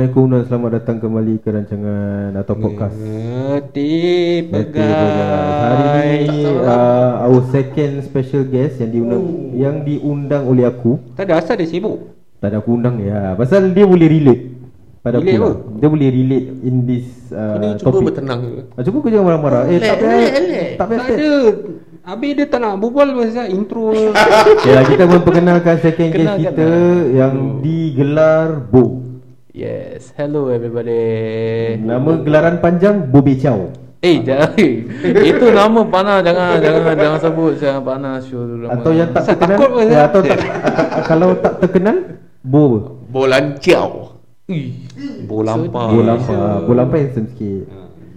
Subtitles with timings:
[0.00, 2.96] Assalamualaikum dan selamat datang kembali ke rancangan atau podcast.
[2.96, 3.92] Ngerti
[4.48, 4.96] podcast.
[5.60, 5.84] Hari
[6.24, 9.52] ini uh, our second special guest yang diundang Oh.
[9.52, 10.96] yang diundang oleh aku.
[11.20, 13.36] Tak ada asal dia sibuk Tak ada aku undang dia.
[13.36, 14.42] Pasal dia boleh relate
[15.04, 15.44] pada Relate aku.
[15.44, 15.52] apa?
[15.76, 18.04] Dia boleh relate in this uh, Kena cuba topic.
[18.08, 18.60] bertenang je.
[18.72, 19.62] Ah, cuba kau jangan marah-marah.
[19.68, 20.32] Eh tak payah.
[20.80, 21.02] Tak payah.
[21.04, 21.32] Tak ada
[22.00, 23.92] Habis dia tak nak berbual pasal intro
[24.64, 26.96] lah, kita memperkenalkan second guest Kenalkan kita lah.
[27.12, 29.09] yang digelar Bo.
[29.50, 33.74] Yes Hello everybody Nama gelaran panjang Bobe Chow.
[33.98, 34.54] Eh jangan
[35.34, 38.70] Itu nama panah Jangan Jangan jangan sebut Jangan panas nama.
[38.78, 40.38] Atau yang tak terkenal takut ya, Atau tak,
[41.10, 41.96] kalau tak terkenal
[42.46, 42.62] Bo?
[43.10, 44.22] Bolancau.
[44.46, 44.86] Ih,
[45.26, 45.82] Bolampa.
[45.90, 47.66] Bo lampa Bo lampa handsome sikit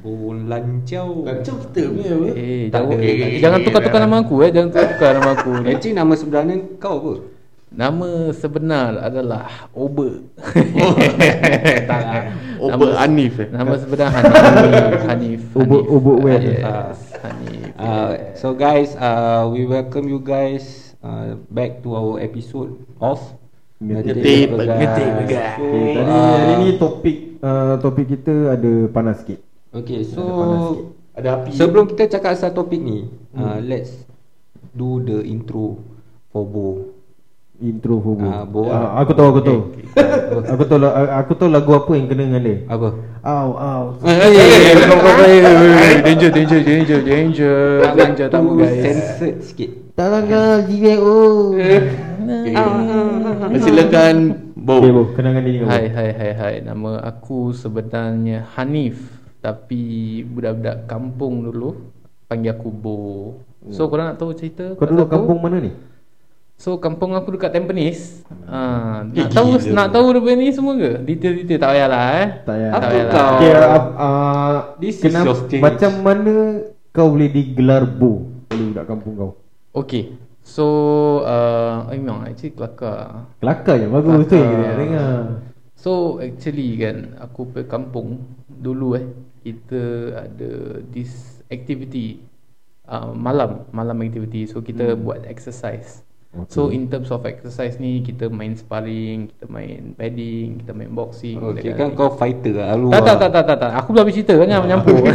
[0.05, 2.27] Bolancau Lancau kita punya apa?
[2.37, 3.09] Eh Tak jangan, ada.
[3.09, 6.93] Eh, jangan tukar-tukar eh, nama aku eh Jangan tukar-tukar nama aku Actually nama sebenarnya kau
[7.01, 7.13] apa?
[7.73, 10.21] Nama sebenar adalah Ober
[11.89, 12.23] Tak lah
[12.61, 13.49] Ober Nama- Hanif eh?
[13.49, 14.33] Nama sebenar Hanif
[15.03, 15.89] Hanif Ober- Hanif.
[15.91, 16.41] Ober Wen.
[16.53, 22.69] Yes Hanif Uh, so guys, uh, we welcome you guys uh, back to our episode
[23.01, 23.17] of
[23.81, 24.13] Pegas.
[24.47, 24.61] So,
[25.19, 25.49] okay,
[25.91, 29.41] Tadi uh, hari ni topik uh, Topik kita ada panas sikit
[29.73, 30.85] Okay, so Ada panas sikit.
[31.13, 31.49] Ada api.
[31.51, 34.05] sebelum kita cakap asal topik ni, uh, let's
[34.71, 35.81] do the intro
[36.29, 36.92] for Bo.
[37.61, 38.61] Intro for Bo, Ah, Bo.
[38.65, 39.59] Ah, Aku tahu aku tahu
[40.57, 42.89] Aku tahu la- aku tahu lagu apa yang kena dengan dia Apa?
[43.23, 43.53] Eh, kau
[44.03, 47.57] eh, danger danger danger danger
[47.93, 48.81] danger tak guys.
[48.81, 49.69] censored sikit.
[49.93, 51.19] Tolong kau GWO
[53.61, 54.15] Silakan
[54.57, 54.81] Bo.
[54.81, 58.97] Okay Bo kenangan diri kau Hai hai hai hai nama aku sebenarnya Hanif
[59.39, 59.83] tapi
[60.25, 61.75] budak-budak kampung dulu
[62.25, 62.97] panggil aku Bo.
[63.69, 64.73] So korang nak tahu cerita?
[64.73, 65.05] Kau Bo?
[65.05, 65.92] kampung mana ni?
[66.57, 68.23] So kampung aku dekat Tampines.
[68.47, 69.73] Ah, Eh, nak tahu gila.
[69.73, 70.91] nak tahu dia ni semua ke?
[71.03, 72.27] Detail-detail tak payahlah eh.
[72.45, 72.69] Tak payah.
[72.69, 73.13] Tak Apa payahlah.
[73.13, 73.27] kau?
[73.35, 75.63] Okay, uh, uh, This is kenapa, your stage.
[75.63, 76.33] Macam mana
[76.93, 79.31] kau boleh digelar Bo Oleh budak kampung kau
[79.73, 80.13] Okay.
[80.43, 80.65] So
[81.25, 83.27] uh, eh, memang actually kelakar.
[83.41, 84.75] Kelakar je bagus tu yang Kelakar.
[84.77, 85.17] dengar
[85.73, 89.03] So actually kan aku pergi kampung dulu eh
[89.43, 92.23] kita ada this activity
[92.87, 95.03] uh, malam malam activity so kita hmm.
[95.03, 96.07] buat exercise.
[96.33, 96.49] Okay.
[96.49, 101.37] So in terms of exercise ni kita main sparring, kita main padding, kita main boxing.
[101.37, 102.73] Okay, kan kau fighter lah
[103.05, 104.97] tak, tak tak tak tak aku belum habis cerita kan jangan menyampur.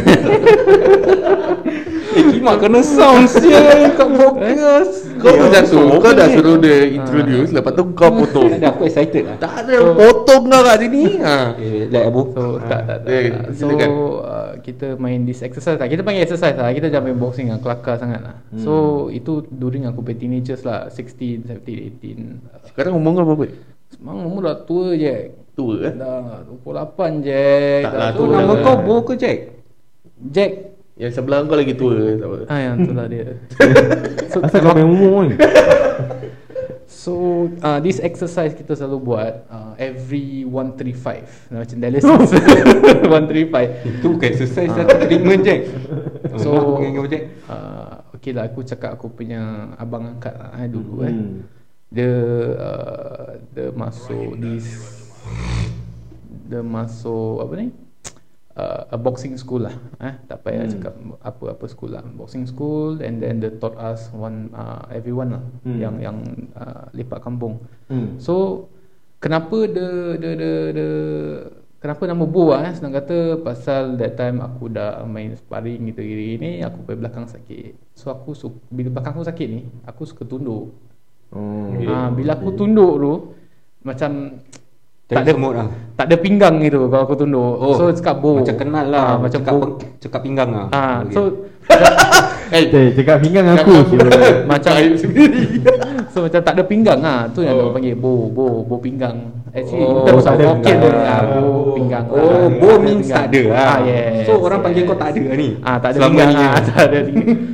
[2.39, 5.11] Kimak kena sound sial kat podcast.
[5.19, 5.79] Kau macam tu.
[5.99, 7.51] Kau dah suruh dia introduce.
[7.51, 8.47] Lepas tu kau potong.
[8.55, 9.35] Ada aku excited lah.
[9.43, 11.03] Tak ada potong kau kat sini.
[11.19, 11.35] Ha.
[11.59, 12.31] Eh, like Abu.
[12.31, 13.11] So tak tak tak.
[13.11, 13.43] eh, tak.
[13.59, 13.67] So
[14.23, 15.91] uh, kita main this exercise lah.
[15.91, 16.71] Kita panggil exercise lah.
[16.71, 17.59] Kita jangan main boxing lah.
[17.59, 18.35] Kelakar sangat lah.
[18.55, 18.63] Hmm.
[18.63, 18.73] So
[19.11, 20.87] itu during aku punya teenagers lah.
[20.87, 22.39] 16, 17, 18.
[22.47, 23.51] Uh, Sekarang umur kau berapa?
[23.91, 25.35] Semang umur dah tua je.
[25.59, 25.91] Tua eh?
[25.91, 27.47] Dah 28 je.
[27.83, 29.59] Tak lah, So tu nama dah- kau Bo ke Jack?
[30.31, 30.78] Jack.
[30.99, 31.95] Yang sebelah kau lagi tua.
[32.19, 32.37] Tak apa.
[32.51, 33.39] Ah yang tu lah dia.
[34.27, 35.35] so, Asal kau main umur ni
[36.89, 37.13] So
[37.63, 42.03] uh, this exercise kita selalu buat uh, every 135 Nah, macam dialysis
[43.07, 45.59] 135 Itu bukan exercise lah treatment Jack.
[46.35, 47.23] So kau Jack?
[47.47, 51.47] uh, Okay lah aku cakap aku punya abang angkat lah eh, dulu eh Hmm.
[51.87, 52.11] Dia
[52.59, 54.67] uh, Dia masuk this
[56.51, 57.67] Dia masuk apa ni
[58.59, 60.13] uh, A boxing school lah eh?
[60.27, 60.73] Tak payah Hmm.
[60.73, 65.43] cakap apa-apa school lah Boxing school and then they taught us one uh, Everyone lah
[65.63, 65.79] Hmm.
[65.79, 66.17] Yang yang
[66.53, 68.19] uh, lepak kampung Hmm.
[68.19, 68.67] So
[69.17, 70.91] Kenapa dia dia dia, dia
[71.79, 72.73] Kenapa nama Bo lah eh?
[72.73, 77.25] Senang kata Pasal that time aku dah main sparring gitu gini ni Aku pergi belakang
[77.25, 80.75] sakit So aku su- Bila belakang aku sakit ni Aku suka tunduk
[81.29, 81.69] Oh.
[81.71, 81.85] Okay.
[81.85, 83.13] ha, Bila aku tunduk tu
[83.79, 84.41] Macam
[85.09, 85.67] Tak ada semut lah.
[85.97, 89.01] Tak ada pinggang gitu Kalau aku tunduk So cakap Bo Macam kenal lah.
[89.01, 89.65] Ah, Macam cakap, Bo
[89.97, 90.67] cakap pinggang lah.
[90.69, 91.13] Ah, Okay.
[91.17, 91.21] So
[92.55, 93.73] Eh, Eh, cakap pinggang aku
[94.45, 94.73] Macam.
[96.13, 97.69] So macam tak ada pinggang ah tu yang Oh.
[97.69, 97.71] oh.
[97.73, 99.29] panggil bo bo bo pinggang.
[99.49, 100.95] Actually Oh, oh, terus tak aku ada okey pinggang.
[101.01, 101.41] ah bo
[101.73, 102.05] pinggang.
[102.05, 103.17] Oh, Ah, Bo tak means pinggang.
[103.17, 103.65] tak ada lah.
[103.65, 104.13] Ah yes.
[104.23, 105.49] So orang panggil kau tak ada ni?
[105.59, 106.99] Ah tak ada pinggang ni ah tak ada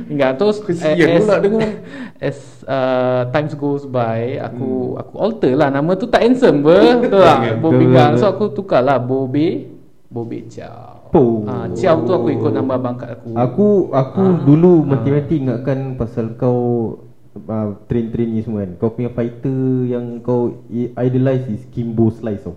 [0.04, 0.32] pinggang.
[0.34, 1.70] Terus Kesian pula dengar.
[2.18, 5.00] As uh, times goes by aku hmm.
[5.00, 8.12] aku alter lah nama tu tak handsome ber betul tak bo pinggang.
[8.16, 9.68] So aku tukar lah bo be
[10.06, 11.08] bo be ciao.
[11.12, 11.44] Oh.
[11.44, 13.30] Ah ciao tu aku ikut nama abang kat aku.
[13.32, 14.36] Aku aku Ah.
[14.42, 16.92] dulu mati-mati ingatkan pasal kau
[17.38, 18.72] uh, train-train ni semua kan.
[18.76, 19.54] Kau punya fighter
[19.84, 22.56] yang kau i- idolize is Kimbo Slice tau.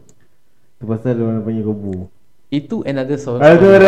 [0.75, 2.07] Tu pasal orang panggil kau.
[2.49, 3.39] Itu another source.
[3.39, 3.85] Ah, itu Itu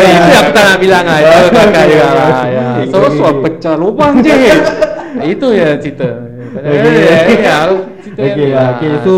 [0.00, 1.18] yang aku tak nak bilang ah.
[1.20, 2.30] Itu kakak juga lah.
[2.46, 2.66] Ya.
[2.78, 4.32] Eh, So kau suap pecah lubang je.
[5.34, 6.08] itu ya cerita.
[6.48, 6.64] Okay.
[6.64, 7.16] Ya, ya,
[8.00, 8.68] cerita Okay, ah, lah.
[8.74, 9.14] okay, so,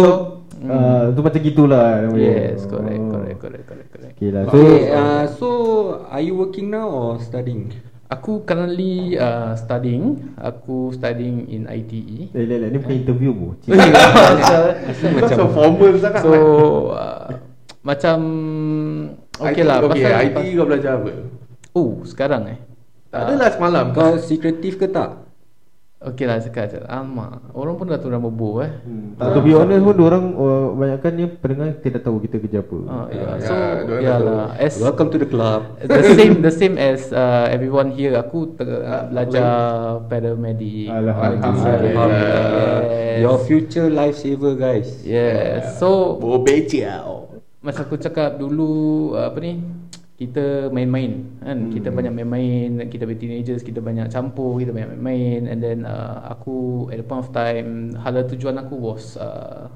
[0.66, 1.88] uh, Tu macam gitulah.
[2.12, 3.10] Yes, correct, Oh.
[3.14, 4.12] correct, correct, correct, correct.
[4.12, 5.48] Okay lah So Okay, uh, so
[6.06, 7.70] are you working now or studying?
[8.10, 10.34] Aku currently uh, studying.
[10.34, 11.70] Aku studying in.
[11.70, 12.34] ITE.
[12.34, 13.54] Eh, lek, ni bukan interview bu.
[13.62, 16.32] Kau macam formal sangat So
[16.90, 17.30] uh,
[17.86, 18.18] macam
[19.38, 19.78] okay lah.
[19.86, 21.10] Okay, pasal- IT kau belajar apa?
[21.70, 22.58] Oh, sekarang eh.
[23.10, 25.29] Tak adalah semalam Kau secretive ke tak?
[26.00, 29.20] Okay lah cakap je Alamak Orang pun dah tu dah bobo eh Hmm.
[29.20, 32.76] Tak, to be honest pun orang uh, banyakkan ni pendengar tidak tahu kita kerja apa.
[32.88, 33.28] Ah, Ya, yeah.
[33.28, 33.54] ya, So
[34.00, 35.76] yeah dah lah As Welcome to the club.
[35.78, 39.44] The same The same as uh, Everyone here Aku ter, uh, belajar
[40.08, 42.08] Paramedic Alhamdulillah.
[42.88, 43.20] Yes.
[43.20, 45.04] Your future lifesaver guys.
[45.04, 47.28] Yes So Oh beciau
[47.60, 48.72] Masa aku cakap dulu
[49.12, 49.60] uh, Apa ni
[50.20, 51.72] kita main-main kan?
[51.72, 55.48] Kita banyak main-main kita be teenagers kita banyak campur kita banyak main-main.
[55.48, 59.72] And then uh, aku at the point of time hala tujuan aku was uh,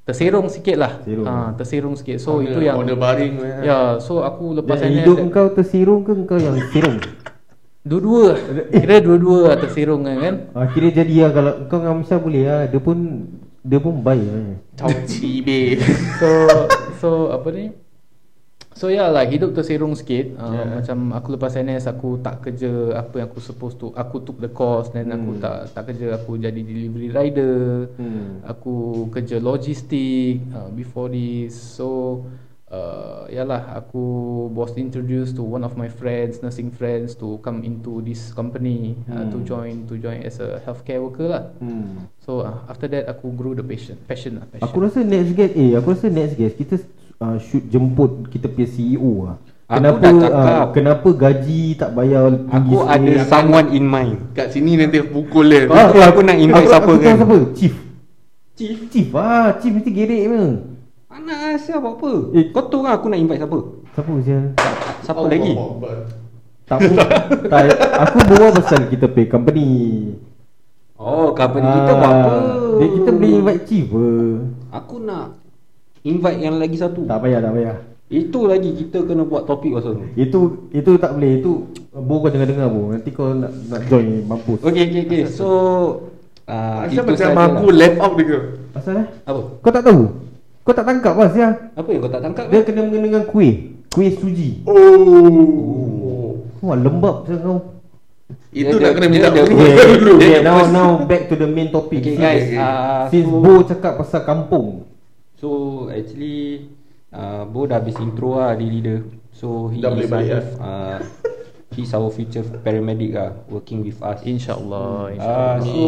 [0.00, 0.92] terserong sikit lah.
[1.02, 1.26] Serong.
[1.26, 2.16] Ah, terserong sikit.
[2.16, 3.60] So Order- itu yang order baring lah.
[3.60, 7.02] ya so aku lepas Dan NS hidup kau tersirung ke kau yang sirung?
[7.80, 8.36] dua-dua.
[8.72, 10.16] Kira dua-dua lah terserong kan?
[10.16, 12.62] Kan Ah, kira jadi lah kalau kau dengan Amsyar boleh lah.
[12.64, 12.98] Dia pun
[13.60, 15.76] Dia pun baik lah Cau cibe
[16.16, 16.28] so
[16.96, 17.76] so apa ni
[18.80, 20.64] So ya lah hidup terserong sikit uh, Yeah.
[20.64, 20.68] yeah.
[20.80, 24.48] Macam aku lepas NS aku tak kerja apa yang aku supposed to Aku took the
[24.48, 28.40] course then aku tak tak kerja aku jadi delivery rider Hmm.
[28.48, 32.24] Aku kerja logistik uh, before this So
[32.72, 34.00] uh, yalah aku
[34.48, 39.28] was introduced to one of my friends nursing friends to come into this company uh,
[39.28, 42.08] to join to join as a healthcare worker lah hmm.
[42.24, 44.64] So uh, after that aku grew the passion passion lah passion.
[44.72, 46.80] Aku rasa next guest Eh aku rasa next guest Kita
[47.20, 49.36] uh, should jemput Kita punya CEO lah
[49.66, 50.32] Aku Kenapa dah cakap.
[50.34, 54.18] uh, Kenapa gaji tak bayar tinggi Aku ada someone in mind.
[54.32, 57.14] Kat sini nanti pukul dia Ah, Aku- aku nak invite aku, siapa aku kan?
[57.14, 57.36] siapa?
[57.54, 57.74] Chief
[58.52, 58.78] Chief.
[58.90, 60.48] Chief ah Chief mesti gerek punya
[61.06, 62.10] Mana siapa apa?
[62.32, 62.50] Eh.
[62.50, 63.58] Kau tahu kan aku nak invite siapa?
[63.90, 64.44] Siapa sial
[65.00, 65.52] Siapa lagi?
[66.66, 66.94] Tak pun
[67.46, 67.62] tak,
[68.00, 69.68] Aku berbual pasal kita pay company
[70.94, 72.34] Oh, company kita buat apa?
[72.76, 73.88] Dia kita boleh invite chief.
[74.68, 75.32] Aku nak
[76.02, 77.04] invite yang lagi satu.
[77.04, 77.76] Tak payah tak payah
[78.06, 80.04] Itu lagi kita kena buat topik pasal tu.
[80.14, 84.22] Itu itu tak boleh Itu Bo kau jangan dengar bo Nanti kau nak, nak join
[84.24, 85.22] mampus Okay, okay, okay.
[85.26, 85.46] So,
[86.44, 87.76] uh, Asal macam aku lah.
[87.76, 88.38] left out dia ke
[88.72, 89.40] Asal eh Apa?
[89.58, 90.02] Kau tak tahu
[90.60, 92.44] Kau tak tangkap lah sial Apa yang kau tak tangkap?
[92.46, 93.52] Dia kena mengena dengan kuih
[93.88, 97.58] Kuih suji Oh Wah lembab sial kau
[98.50, 99.70] Itu Dia- nak kena dia- minta dia- Okay,
[100.10, 102.02] okay, now now back to the main topic.
[102.02, 102.58] Okay guys, okay.
[102.58, 104.89] uh, Since so, Bo cakap pasal kampung.
[105.40, 105.48] So
[105.88, 106.68] actually
[107.10, 108.98] uh, Bo dah habis intro lah diri dia.
[109.32, 110.98] So he Dah boleh is balik our, uh,
[111.72, 114.20] he's our future paramedic lah working with us.
[114.20, 115.56] InsyaAllah Ah, insyaAllah.
[115.64, 115.80] so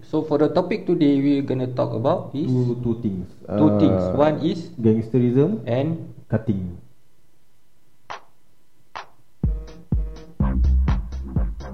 [0.00, 3.26] so for the topic today we're gonna talk about is Two two things.
[3.44, 4.02] two Uh, things.
[4.14, 5.98] One is gangsterism, and
[6.30, 6.78] cutting.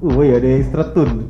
[0.05, 1.25] Oh, wait, ada extra tone.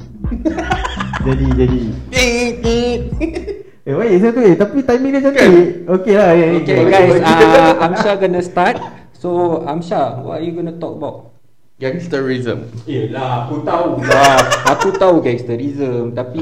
[1.26, 1.82] jadi jadi.
[3.84, 5.84] Eh, saya tu eh tapi timing dia cantik.
[5.84, 6.32] Okey lah.
[6.32, 6.84] eh, Okay eh.
[6.88, 8.80] guys, uh, Amsha gonna start.
[9.12, 11.36] So Amsha, what are you gonna talk about?
[11.74, 14.38] Gangsterism Eh lah, aku tahu lah.
[14.62, 16.38] aku tahu gangsterism tapi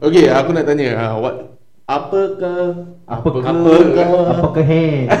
[0.00, 5.12] Okay aku nak tanya uh, what, Apakah Apakah Apakah apakah hand?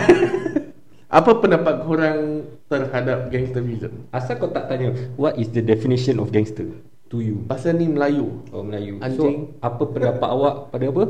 [1.20, 6.66] Apa pendapat korang terhadap gangsterism asal kau tak tanya what is the definition of gangster
[7.12, 7.44] to you?
[7.44, 8.98] Pasal ni Melayu Oh Melayu.
[8.98, 9.52] Anjing.
[9.52, 11.04] So apa pendapat awak pada apa?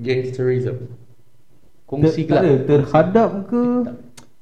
[0.00, 0.76] Gangsterism
[1.86, 3.62] Kongsi Tak ada terhadap ke?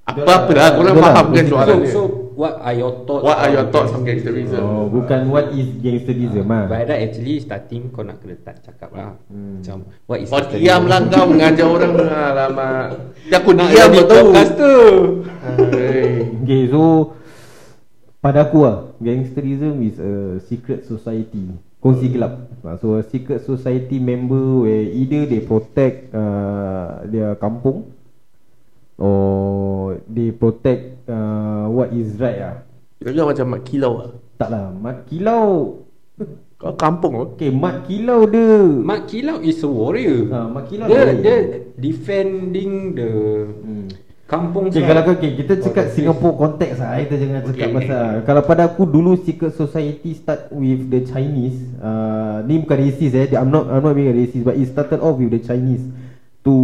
[0.09, 2.03] Apa-apa lah Korang faham kan soalan So, dia so
[2.39, 3.25] what are your thoughts?
[3.27, 6.65] What are your thoughts on gangsterism Oh, bukan what is gangsterism ah.
[6.71, 9.59] By that actually starting kau nak kena start cakap lah Hmm.
[9.61, 10.65] Macam what is Kau gangsterism?
[10.65, 11.93] diam lah kau mengajar orang
[12.31, 12.87] Alamak
[13.27, 13.91] Dia aku Nak diam
[15.39, 16.25] Hai.
[16.43, 17.13] Okay, so
[18.19, 21.55] pada aku lah, gangsterism is a secret society.
[21.79, 22.51] Kongsi gelap.
[22.67, 27.95] Ah, So a secret society member where either they protect uh, their kampung
[28.99, 32.57] or they protect uh, what is right ah.
[32.99, 35.87] Kira kau macam mak kilau lah Tak lah, mat kilau.
[36.59, 37.39] Kau kampung apa?
[37.39, 38.59] Okay, mat kilau dia.
[38.83, 40.27] Mak Kilau is a warrior.
[40.35, 41.23] Ah, mat kilau dia, dia.
[41.23, 41.37] dia
[41.79, 43.11] defending the
[43.63, 43.87] Hmm.
[44.29, 47.75] Kampung Okay, kalau okay, kita cakap Singapore konteks lah Kita jangan cakap Okay.
[47.81, 53.17] pasal Kalau pada aku dulu secret society start with the Chinese uh, Ni bukan racist
[53.17, 55.81] eh I'm not I'm not being racist But it started off with the Chinese
[56.45, 56.55] To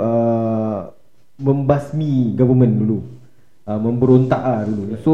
[0.00, 0.80] uh,
[1.40, 2.98] Membasmi government dulu.
[3.64, 4.82] Uh, Memberontak lah dulu.
[5.04, 5.12] So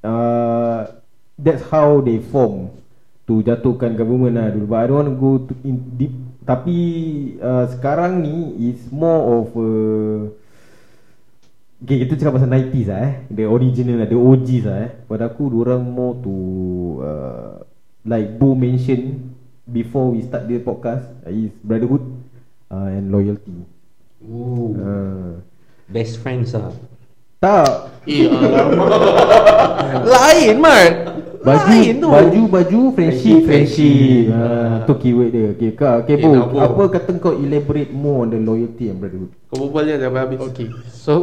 [0.00, 0.88] uh,
[1.36, 2.72] That's how they form
[3.28, 4.64] To jatuhkan government lah dulu.
[4.64, 6.16] But I don't want to go to in deep
[6.48, 6.76] Tapi
[7.44, 9.70] uh, sekarang ni is more of a
[11.78, 13.12] Okay, kita cakap pasal 90s lah eh.
[13.30, 14.90] The original lah, the OGs lah eh.
[15.06, 16.34] Pada aku, orang more to
[16.98, 17.54] uh,
[18.02, 19.30] Like Bo mention
[19.62, 22.02] Before we start the podcast uh, Is brotherhood
[22.66, 23.62] uh, And loyalty.
[24.26, 24.74] Ooh.
[24.74, 25.32] uh,
[25.86, 26.74] Best friends lah.
[27.38, 28.02] Tak.
[28.10, 28.90] Eh alamak
[30.12, 30.92] Lain Mat
[31.42, 32.08] Baju Lain tu.
[32.10, 33.38] Baju baju Friendship.
[33.46, 35.46] Friendship uh, Tu keyword dia.
[35.54, 36.58] Okay, kau, okay Eh, Bo, nak Bo.
[36.58, 40.38] Apa kata kau elaborate more On the loyalty and brotherhood Kau berbual je dah habis.
[40.52, 41.14] Okay, so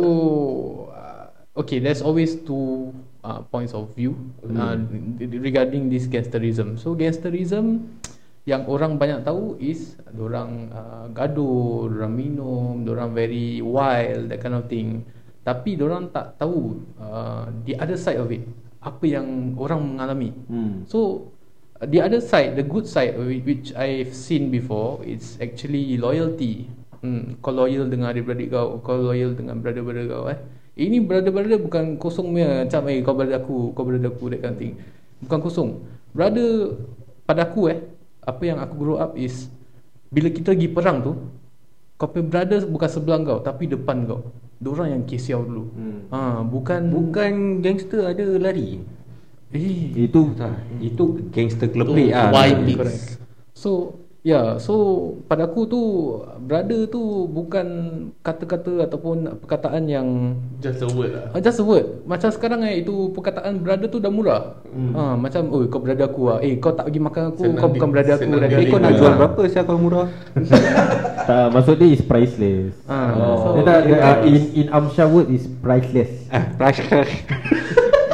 [0.90, 2.90] uh, okay, there's always two
[3.22, 4.18] uh, points of view
[4.50, 4.74] uh,
[5.22, 6.82] regarding this gangsterism.
[6.82, 7.86] So gangsterism
[8.46, 14.58] yang orang banyak tahu is orang uh, gaduh, orang minum, orang very wild, that kind
[14.58, 15.06] of thing.
[15.46, 18.46] Tapi orang tak tahu uh, the other side of it.
[18.86, 20.30] Apa yang orang mengalami.
[20.46, 20.86] Hmm.
[20.86, 21.34] So
[21.82, 26.70] the other side, the good side whi- which I've seen before, it's actually loyalty.
[27.02, 30.38] Hmm, kau loyal dengan adik-beradik kau, kau loyal dengan brother-brother kau eh.
[30.78, 34.54] Ini brother-brother bukan kosong punya macam eh kau brother aku, kau brother aku that kind
[34.54, 34.74] of thing.
[35.26, 35.70] Bukan kosong.
[36.14, 36.78] Brother
[37.26, 37.80] pada aku eh,
[38.22, 39.50] apa yang aku grow up is
[40.14, 41.14] bila kita pergi perang tu,
[41.98, 44.22] kau punya brother bukan sebelah kau tapi depan kau.
[44.66, 45.70] Diorang yang kesiau dulu.
[45.78, 46.00] Hmm.
[46.10, 48.82] Ha, bukan Bukan gangster ada lari.
[49.54, 52.34] eh Itu Tak, itu gangster kelepek Tu ah.
[52.34, 52.66] wild.
[53.54, 54.74] So Ya, yeah, so
[55.30, 55.82] pada aku tu
[56.42, 56.98] brother tu
[57.30, 57.68] bukan
[58.20, 62.02] kata-kata ataupun perkataan yang Just a word lah uh, just a word.
[62.04, 64.58] Macam sekarang eh itu perkataan brother tu dah murah.
[64.66, 64.92] Hmm.
[64.92, 66.42] Ha, macam oh kau brother aku ah.
[66.42, 68.26] Eh kau tak pergi makan aku, Senang kau bukan di- brother aku.
[68.26, 68.98] dah Eh kau nak Ah.
[68.98, 70.08] jual berapa saya kalau murah?
[71.30, 73.38] tak, Maksud dia is priceless Ah, oh.
[73.38, 76.82] so- Dia tak, dia, uh, in, in Amsha word is priceless Ah, price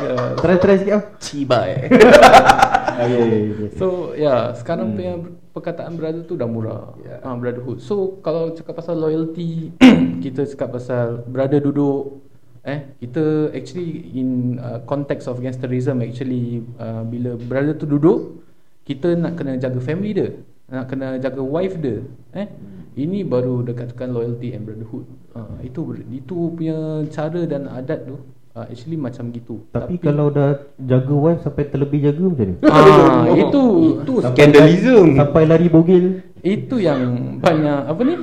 [0.01, 0.36] Yeah.
[0.36, 1.03] Try try sikit ah.
[1.15, 1.88] Cibai
[3.01, 3.70] Okay, okay.
[3.79, 5.13] So ya yeah, sekarang punya
[5.51, 6.96] perkataan brother tu dah murah.
[7.01, 7.20] Yeah.
[7.25, 7.81] Ha, brotherhood.
[7.81, 9.74] So kalau cakap pasal loyalty,
[10.24, 12.22] kita cakap pasal brother duduk
[12.62, 18.38] eh kita actually in uh, context of gangsterism actually uh, bila brother tu duduk
[18.86, 20.29] kita nak kena jaga family dia,
[20.70, 22.01] nak kena jaga wife dia,
[22.34, 22.50] eh.
[22.91, 25.08] Ini baru dekatkan loyalty and brotherhood.
[25.31, 25.79] Uh, itu
[26.12, 28.20] itu punya cara dan adat tu
[28.55, 29.63] uh, actually macam gitu.
[29.72, 33.62] Tapi, kalau dah jaga wife sampai terlebih jaga macam ni ah itu
[34.01, 35.05] Itu Sampai scandalism.
[35.15, 36.05] Sampai lari bogil
[36.41, 38.15] Itu yang banyak apa ni?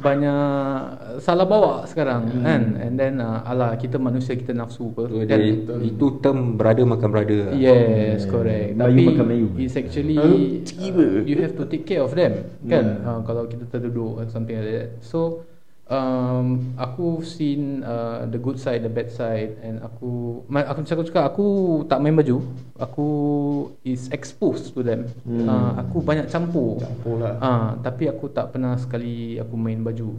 [0.00, 0.42] Banyak
[1.20, 2.40] salah bawa sekarang hmm.
[2.40, 2.62] kan.
[2.80, 5.04] And then uh, alah kita manusia kita nafsu apa.
[5.04, 5.36] Tu Kan?
[5.36, 7.52] dia, itu term brother makan brother.
[7.52, 8.80] Yes, correct.
[8.80, 9.48] Melayu Tapi makan Melayu.
[9.60, 10.16] it's actually?
[10.64, 11.28] Tiba.
[11.28, 12.84] you have to take care of them kan.
[12.96, 13.04] Yeah.
[13.04, 14.88] Uh, kalau kita terduduk or something like that.
[15.04, 15.44] So
[15.90, 21.04] um, aku seen uh, the good side, the bad side and aku ma- aku cakap
[21.06, 21.46] cakap aku
[21.86, 22.42] tak main baju.
[22.76, 23.08] Aku
[23.86, 25.08] is exposed to them.
[25.24, 25.46] Hmm.
[25.46, 26.78] Uh, aku banyak campur.
[26.82, 30.14] Campur lah Ah, tapi aku tak pernah sekali aku main baju.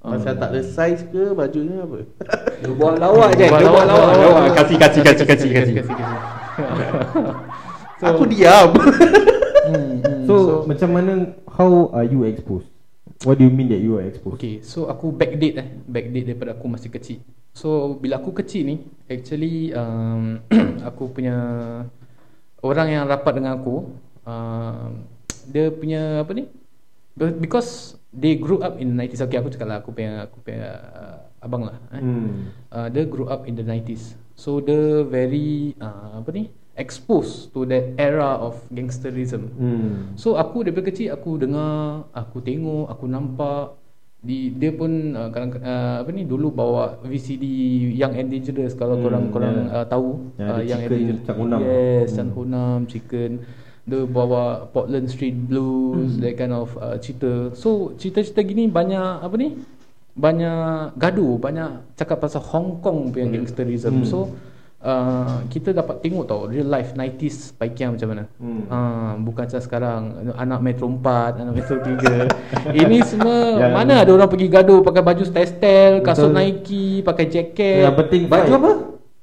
[0.00, 0.16] Ah.
[0.16, 2.08] Pasal tak ada size ke bajunya apa
[2.64, 3.44] Dia buat lawak je.
[3.52, 4.56] Dia buat lawak.
[4.56, 5.94] Kasih kasih kasih kasih kasih.
[8.00, 8.72] So, Aku diam
[9.68, 12.72] hmm, hmm, so, macam mana How are you exposed
[13.20, 16.56] What do you mean that you are exposed Okay, so aku backdate eh Backdate daripada
[16.56, 17.20] aku masih kecil
[17.52, 18.76] So, bila aku kecil ni
[19.10, 20.40] Actually, um,
[20.88, 21.36] aku punya
[22.64, 23.92] Orang yang rapat dengan aku
[24.24, 25.04] um,
[25.52, 26.48] Dia punya apa ni
[27.12, 30.40] Be- Because they grew up in the 90s Okay, aku cakap lah Aku punya, aku
[30.40, 32.00] punya uh, abang lah eh.
[32.00, 32.54] Hmm.
[32.72, 36.48] uh, Dia grew up in the 90s So, dia very uh, Apa ni
[36.80, 40.16] Exposed to that era of gangsterism Hmm.
[40.16, 43.76] So aku daripada kecil aku dengar, aku tengok, aku nampak
[44.20, 47.44] di dia pun uh, kadang uh, apa ni dulu bawa VCD
[47.96, 49.80] Young and Dangerous kalau Hmm, korang korang yeah.
[49.80, 51.24] uh, tahu Yang ada Young and chicken, Dangerous.
[51.24, 51.60] Cak Honam.
[51.60, 52.16] Yes, Hmm.
[52.16, 53.30] Chan Honam, Chicken.
[53.80, 56.20] Dia bawa Portland Street Blues, Hmm.
[56.20, 57.52] that kind of uh, cerita.
[57.52, 59.56] So cerita-cerita gini banyak apa ni?
[60.12, 64.00] Banyak gaduh, banyak cakap pasal Hong Kong punya gangsterism.
[64.00, 64.04] Hmm.
[64.04, 64.18] So
[64.80, 68.24] uh, kita dapat tengok tau real life 90s Paikian macam mana.
[68.36, 68.62] Hmm.
[68.66, 70.00] Ah, bukan macam sekarang
[70.34, 72.28] anak Metro 4, anak Metro 3.
[72.80, 76.36] Ini semua Yang- mana ada orang pergi gaduh pakai baju style-style, kasut Betul.
[76.36, 77.82] Nike, pakai jaket.
[77.82, 78.72] Yang penting Baju apa?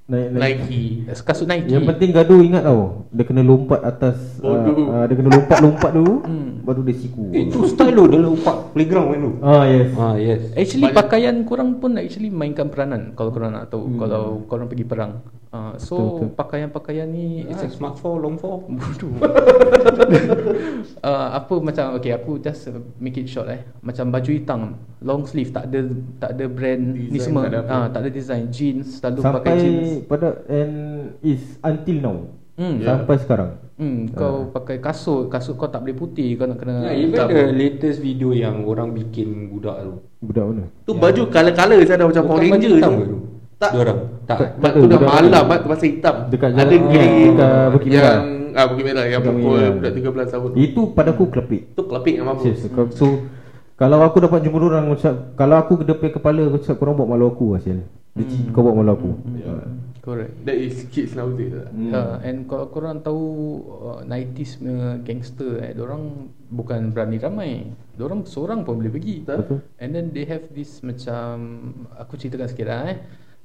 [0.07, 0.39] Naik, naik.
[0.63, 0.83] Nike
[1.19, 1.67] kasut Nike.
[1.67, 4.87] Yang penting gaduh ingat tau Dia kena lompat atas uh, Bodoh.
[4.87, 6.63] uh, Dia kena lompat-lompat dulu Hmm.
[6.63, 9.31] Baru dia siku Eh, itu style lo dalam lompat playground kan tu.
[9.41, 10.41] Ah yes Ah yes.
[10.53, 13.99] Actually Banyak- pakaian korang pun actually mainkan peranan kalau korang nak tahu Hmm.
[13.99, 15.11] kalau korang pergi perang.
[15.47, 16.29] Uh, so Betul, betul.
[16.35, 18.67] pakaian-pakaian ni it's Ah, smart four, long four.
[18.67, 19.15] bodoh.
[21.01, 23.63] uh, apa macam okay aku just uh, make it short eh.
[23.79, 25.87] Macam baju hitam long sleeve tak ada
[26.17, 29.53] tak ada brand ni Design semua tak ada ah tak ada design jeans selalu pakai
[29.55, 29.87] jeans.
[30.03, 30.73] Sampai pada And
[31.21, 32.17] is until now
[32.57, 32.81] Hmm.
[32.81, 33.51] Sampai sekarang.
[33.77, 37.53] Hmm, kau pakai kasut, kasut kau tak boleh putih, kau nak kena Ya, even the
[37.53, 40.01] latest video yang orang bikin budak tu.
[40.25, 40.65] Budak mana?
[40.81, 42.93] Tu baju color-color saya dah macam Bukan Power Ranger tu.
[43.57, 43.71] Tak.
[43.73, 43.99] Diorang.
[44.29, 44.37] Tak.
[44.37, 44.49] Tak.
[44.61, 46.15] Mak tu, dah malam mak tu pasal hitam.
[46.29, 48.05] Dekat Ada jalan- gini dekat Bukit Merah.
[48.05, 49.71] yang ah Bukit Merah yang pukul Merah.
[49.73, 50.49] budak 13 tahun.
[50.53, 51.61] Itu pada aku kelepik.
[51.73, 52.45] Tu kelapik dengan mampus.
[52.45, 52.69] Serius.
[52.69, 53.07] Kau- So
[53.77, 57.25] kalau aku dapat jumpa orang macam kalau aku kedepil kepala aku cakap korang buat malu
[57.33, 57.57] aku.
[57.57, 57.81] Dia
[58.25, 58.53] hmm.
[58.53, 59.09] kau buat malu aku.
[60.07, 60.33] Correct.
[60.47, 61.67] That is kids nowadays lah.
[61.67, 61.91] Hmm.
[61.91, 63.25] Uh, and kalau korang tahu
[63.67, 67.51] uh, 90s punya gangster eh, orang bukan berani ramai.
[67.99, 69.27] Orang seorang pun boleh pergi.
[69.27, 69.59] Betul.
[69.81, 71.35] And then they have this macam
[71.99, 72.97] aku ceritakan sikit lah eh.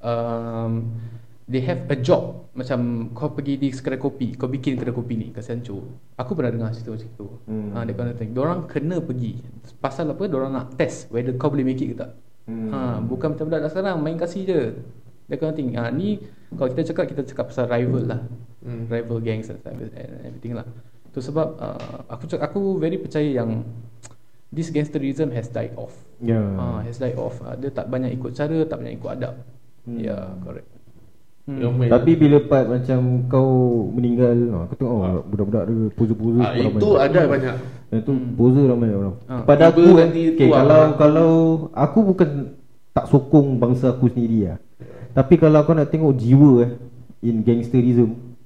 [0.03, 0.99] Um,
[1.47, 5.27] they have a job macam kau pergi di kedai kopi, kau bikin kedai kopi ni
[5.33, 5.81] kat Sancho.
[6.21, 7.27] Aku pernah dengar cerita macam tu.
[7.49, 7.73] Hmm.
[7.73, 9.41] Ha, dia kata Diorang kena pergi.
[9.81, 10.29] Pasal apa?
[10.29, 12.13] Diorang nak test whether kau boleh make it ke tak.
[12.45, 12.69] Hmm.
[12.69, 14.61] Ha, bukan macam budak sekarang main kasih je.
[15.31, 15.79] Dia kata thing.
[15.81, 16.21] Ha, ni
[16.53, 18.21] kalau kita cakap kita cakap pasal rival lah.
[18.61, 18.85] Hmm.
[18.93, 20.69] Rival gangs and everything lah.
[21.13, 23.65] Tu sebab uh, aku cakap, aku very percaya yang
[24.53, 25.97] this gangsterism has died off.
[26.21, 26.41] Ya.
[26.41, 27.41] Ha, has died off.
[27.41, 29.41] Uh, dia tak banyak ikut cara, tak banyak ikut adab.
[29.83, 29.99] Hmm.
[29.99, 30.69] Ya, yeah, correct.
[31.43, 31.91] Main.
[31.91, 33.51] Tapi bila part macam kau
[33.91, 36.79] meninggal, ah, aku tengok oh, budak-budak dia poser-poser Ah, ramai.
[36.79, 37.55] itu ada banyak.
[37.91, 39.17] Yang tu poser ramai orang.
[39.27, 39.43] Ah.
[39.43, 40.95] Pada aku nanti okay, kalau lah.
[40.95, 41.33] kalau
[41.75, 42.55] aku bukan
[42.95, 44.59] tak sokong bangsa aku sendiri lah.
[45.19, 46.71] Tapi kalau kau nak tengok jiwa eh
[47.27, 48.39] in gangsterism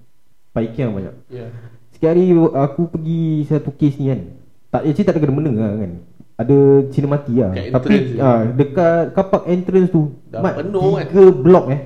[0.56, 1.12] paikian banyak.
[1.28, 1.52] Ya.
[1.92, 4.20] Sikit hari aku pergi satu kes ni kan.
[4.72, 5.92] Tak actually tak ada kena-mena lah kan.
[6.36, 6.56] Ada
[6.92, 7.50] Cina mati lah.
[7.50, 11.08] Kat Tapi ah dekat kapak entrance tu Dah mat, penuh kan.
[11.08, 11.80] tiga blok eh.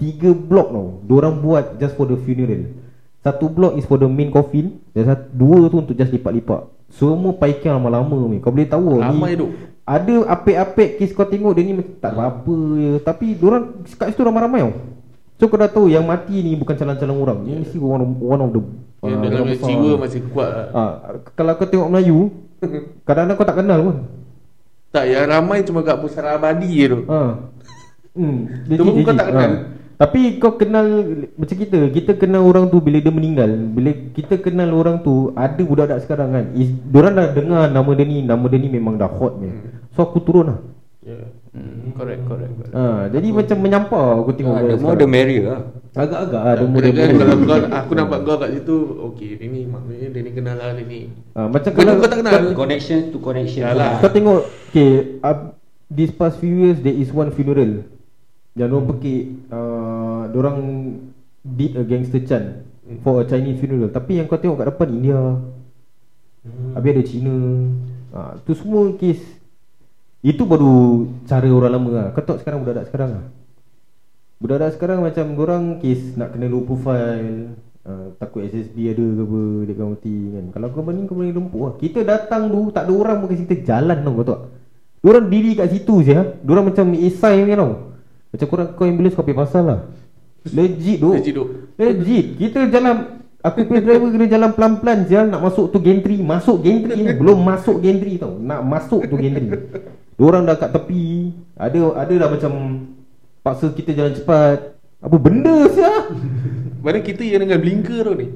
[0.00, 0.86] Tiga blok tau.
[1.04, 2.72] Diorang buat just for the funeral.
[3.20, 6.64] Satu blok is for the main coffin dan satu, dua tu untuk just lipat-lipat.
[6.88, 8.40] Semua paikian lama-lama ni.
[8.40, 9.46] Kau boleh tahu Ramai ni tu.
[9.84, 14.64] ada apek-apek kes kau tengok dia ni tak apa je Tapi diorang kat situ ramai-ramai
[14.64, 14.72] tau
[15.36, 18.40] So kau dah tahu yang mati ni bukan calon-calon orang Ni mesti one of, one
[18.40, 18.60] of the
[19.02, 20.66] Yang ah, dalam jiwa masih kuat lah.
[20.72, 20.90] ah,
[21.32, 22.18] Kalau kau tengok Melayu
[23.06, 23.96] Kadang-kadang kau tak kenal pun
[24.90, 27.00] Tak, yang ramai cuma kat pusara abadi je tu.
[27.06, 27.48] ah.
[28.12, 29.52] hmm, Tu pun kau tak kenal.
[30.00, 30.86] Tapi kau kenal
[31.36, 35.60] Macam kita Kita kenal orang tu Bila dia meninggal Bila kita kenal orang tu Ada
[35.60, 39.12] budak-budak sekarang kan is, Diorang dah dengar Nama dia ni Nama dia ni memang dah
[39.12, 39.52] hot ni
[39.92, 40.60] So aku turun lah
[41.00, 41.16] Ya.
[41.56, 42.76] Hmm, correct, correct, correct.
[42.76, 45.00] Ah, jadi macam menyampah aku tengok Ah, dia the more sekarang.
[45.00, 45.62] the merrier lah.
[45.90, 48.76] Agak-agak ada Kan, muda kan, kalau kau, aku nampak kau kat situ,
[49.10, 51.10] okey, dia ni maknanya dia ni kenal lah dia ni.
[51.34, 52.34] ah, Macam Kau kalau kau tak kenal.
[52.54, 53.66] Connection to connection.
[53.66, 53.98] Yalah.
[53.98, 55.50] Kau tengok Okay uh,
[55.90, 57.82] This past few years There is one funeral.
[58.54, 60.58] Yang diorang pekik uh, Diorang
[61.42, 62.62] Did a gangster chant
[63.02, 63.90] For a Chinese funeral.
[63.90, 65.18] Tapi yang kau tengok kat depan India.
[66.78, 67.34] Habis ada China
[68.14, 69.18] uh, Tu semua kes
[70.22, 72.06] Itu baru Cara orang lama lah.
[72.14, 73.26] Kau tengok sekarang Budak-budak sekarang lah
[74.40, 77.52] Budak-budak sekarang macam Diorang kes Nak kena low profile
[77.84, 80.44] uh, Takut SSB ada ke apa Dia kan mati kan.
[80.56, 81.74] Kalau kau banding Kau boleh lempuk lah.
[81.76, 84.40] Kita datang tu Tak ada orang pun kita jalan tau Kau tak?
[85.00, 86.24] Diorang diri kat situ je ha?
[86.40, 87.72] Diorang macam esai punya tau.
[88.32, 89.80] Macam korang kau ambulance kau pergi pasal lah.
[90.44, 91.48] Legit tu Legit, duk.
[91.76, 92.24] Legit.
[92.36, 96.20] Kita jalan Aku punya driver kena jalan pelan-pelan je Nak masuk tu gantry.
[96.20, 98.36] Masuk gantry ni Belum masuk gantry tau.
[98.36, 99.48] Nak masuk tu gantry.
[100.20, 101.32] Diorang dah kat tepi.
[101.56, 102.52] Ada ada dah macam
[103.40, 106.12] Paksa kita jalan cepat Apa benda sah
[106.84, 108.32] Mana kita yang dengan blinker tu ni.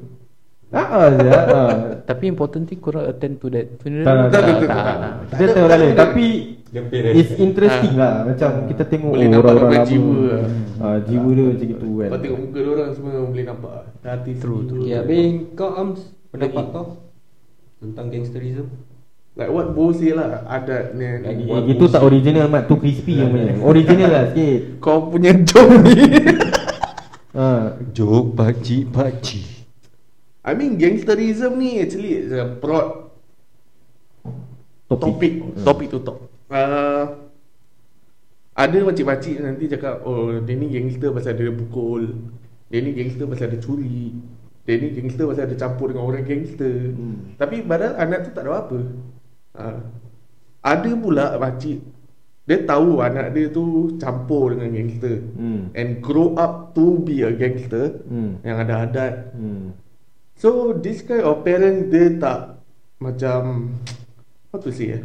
[0.68, 1.72] Haa ah.
[2.02, 4.04] Tapi important thing korang attend to that funeral.
[4.04, 5.10] Tak, tak, tak, tak, tak.
[5.32, 6.26] Kita tengok dah lain Tapi
[6.68, 7.14] Dia beres.
[7.14, 10.44] It's interesting lah Macam kita tengok Boleh nampak orang-orang orang jiwa lah.
[10.82, 13.72] ah, Jiwa dia macam gitu kan Kau tengok muka orang semua boleh nampak.
[14.02, 14.74] Hati true tu.
[14.84, 16.86] Ya, habis kau Ams pendapat kau
[17.78, 18.66] tentang gangsterism?
[19.34, 21.06] Like what Bo say lah Adat ni.
[21.18, 22.70] Lagi- Eh, itu tak original mat.
[22.70, 23.58] Tu crispy yang punya.
[23.70, 24.60] Original lah sikit.
[24.78, 25.94] Kau punya joke ni.
[27.34, 27.74] Ha.
[27.90, 29.66] Jok pakcik pakcik.
[30.46, 33.10] I mean gangsterism ni actually is a broad
[34.86, 37.26] topik Topik tu top uh,
[38.54, 42.22] Ada makcik-makcik nanti cakap Oh dia ni gangster pasal dia pukul.
[42.70, 44.14] Dia ni gangster pasal dia curi.
[44.62, 46.94] Dia ni gangster pasal dia campur dengan orang gangster.
[46.94, 47.34] Hmm.
[47.34, 48.78] Tapi padahal anak tu tak ada apa
[49.56, 49.78] uh,
[50.62, 51.80] Ada pula makcik
[52.44, 55.72] Dia tahu anak dia tu campur dengan gangster Hmm.
[55.72, 58.38] And grow up to be a gangster Hmm.
[58.44, 59.72] Yang ada adat Hmm.
[60.34, 62.58] So this kind of parents dia tak
[62.98, 63.70] macam
[64.50, 65.04] how to say eh?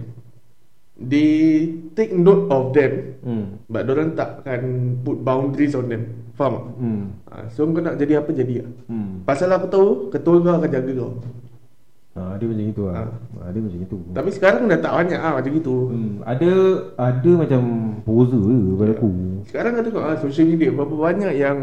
[0.99, 3.45] They take note of them Hmm.
[3.67, 4.61] but orang tak akan
[5.03, 6.03] put boundaries on them.
[6.39, 6.65] Faham tak?
[6.79, 7.03] Hmm.
[7.27, 8.71] Ha, so kau nak jadi apa jadi lah.
[8.87, 9.27] Hmm.
[9.27, 11.11] Pasal aku tahu ketua kau akan jaga kau.
[12.17, 12.95] Ha, dia macam itu lah.
[12.95, 13.03] Ha.
[13.05, 13.51] Ha.
[13.53, 13.97] dia macam itu.
[14.11, 15.75] Tapi sekarang dah tak banyak ah macam gitu.
[15.93, 16.13] Hmm.
[16.25, 16.51] Ada
[16.97, 17.61] ada macam
[18.01, 19.09] poser je pada aku.
[19.45, 21.57] Sekarang kau tengok ah social media berapa banyak yang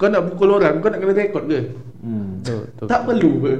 [0.00, 1.60] Kau nak pukul orang Kau nak kena rekod ke
[2.00, 2.40] hmm.
[2.40, 2.86] Betul, betul.
[2.88, 3.52] Tak perlu ke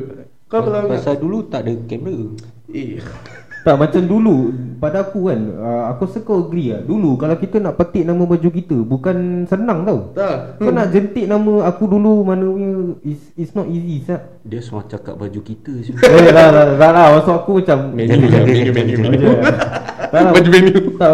[0.49, 2.25] Kau kalau nak Pasal dulu tak ada kamera
[2.73, 2.97] Eh
[3.61, 4.37] Tak macam dulu
[4.81, 6.81] Pada aku kan uh, Aku rasa kau agree lah.
[6.81, 9.99] Dulu kalau kita nak petik nama baju kita Bukan senang tau.
[10.17, 10.57] Tak.
[10.57, 12.71] Kau nak jentik nama aku dulu Mana punya
[13.05, 14.21] It's, it's not easy sah.
[14.41, 18.17] Dia semua cakap baju kita je Eh lah lah lah lah Maksud aku macam Menu
[18.49, 19.29] Menu menu menu
[20.11, 20.73] Baju menu.
[20.97, 21.11] Tak,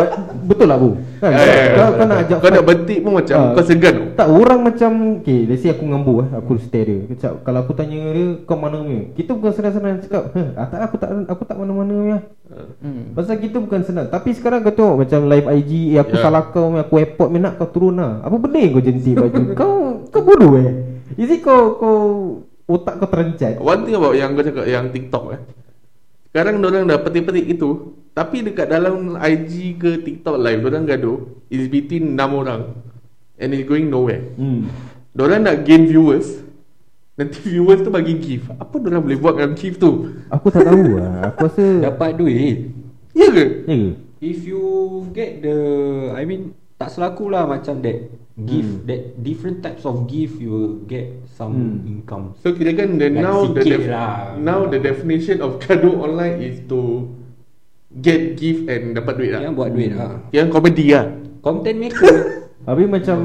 [0.46, 0.94] Betul lah bu.
[1.18, 3.50] Kan, Eh, kau, kau nak ajak Kau nak betik pun macam Ah.
[3.52, 6.98] Kau segan Tak orang macam Okay let's say aku ngambu eh Aku stare dia.
[7.10, 9.10] Kecap, Kalau aku tanya dia Kau mana punya?
[9.12, 13.10] Kita bukan senang-senang cakap Huh, ah, tak aku tak aku tak mana-mana punya Hmm.
[13.10, 14.06] Pasal kita bukan senang.
[14.06, 16.22] Tapi sekarang kau tengok Macam live IG Eh aku Ya.
[16.22, 18.22] salah kau Aku airport nak kau turun lah.
[18.22, 19.42] Apa benda yang kau jentik baju?
[19.58, 19.74] Kau
[20.14, 20.70] Kau bodoh eh.
[21.18, 21.96] Is it kau Kau
[22.66, 23.58] Otak kau terencat?
[23.58, 25.40] One thing about yang kau cakap Yang TikTok eh.
[26.30, 27.70] Sekarang orang dah petik-petik itu
[28.14, 31.18] Tapi dekat dalam IG ke TikTok live Orang gaduh
[31.50, 32.62] Is between 6 orang.
[33.36, 34.32] And it's going nowhere.
[34.34, 34.66] Hmm.
[35.12, 36.40] Diorang nak gain viewers
[37.16, 38.52] Nanti viewers tu bagi gift.
[38.52, 40.20] Apa diorang boleh buat dengan gift tu?
[40.28, 41.32] Aku tak tahu lah.
[41.32, 42.68] Aku rasa Dapat duit.
[43.16, 43.64] Ya ke?
[43.64, 43.78] Ya ke?
[44.18, 44.60] If you
[45.10, 45.56] get the
[46.10, 50.72] I mean Tak selaku lah macam that Gift That different types of gift You will
[50.84, 51.88] get some Hmm.
[51.90, 52.24] income.
[52.38, 54.36] So kira kan the, Like now the def- lah.
[54.36, 57.08] Now the definition of gaduh online is to
[57.88, 59.40] Get gift and dapat duit lah.
[59.40, 60.20] Yang buat duit lah.
[60.28, 61.06] Yang komedi lah.
[61.40, 62.16] Content maker
[62.66, 63.18] Habis macam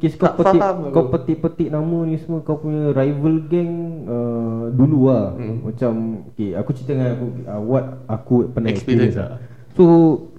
[0.00, 3.72] Kes kau petik Kau petik-petik nama ni semua Kau punya rival gang
[4.08, 5.36] uh, Dulu lah.
[5.36, 5.56] Hmm.
[5.68, 5.92] Macam
[6.32, 9.38] okay, Aku cerita dengan aku uh, What aku pernah Experience experience, lah.
[9.76, 9.84] So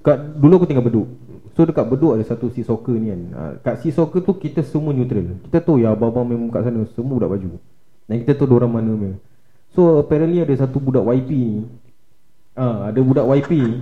[0.01, 1.07] kat, Dulu aku tinggal Beduk.
[1.53, 3.21] So dekat Beduk ada satu si soccer ni kan.
[3.37, 5.37] Uh, Kat si soccer tu kita semua neutral.
[5.45, 7.61] Kita tahu ya abang-abang memang kat sana Semua budak baju.
[8.09, 9.17] Dan kita tahu orang mana punya
[9.77, 11.61] So apparently ada satu budak YP ni.
[12.57, 13.77] Ah, ada budak YP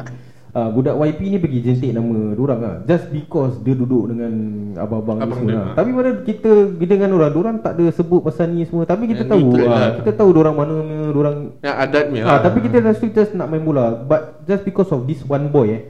[0.56, 0.62] ni.
[0.64, 2.76] Ah, budak YP ni pergi jentik nama orang ah.
[2.88, 4.32] Just because dia duduk dengan
[4.80, 5.52] abang-abang ni semua.
[5.52, 5.60] Lah.
[5.60, 5.74] ah.
[5.76, 8.88] Tapi mana kita dengan orang, orang tak ada sebut pasal ni semua.
[8.88, 9.92] Tapi kita Yang tahu neutral ah, lah.
[10.00, 10.76] kita tahu orang mana
[11.12, 14.00] orang Yang adatnya Ah, tapi kita just just nak main bola.
[14.00, 15.84] But just because of this one boy eh.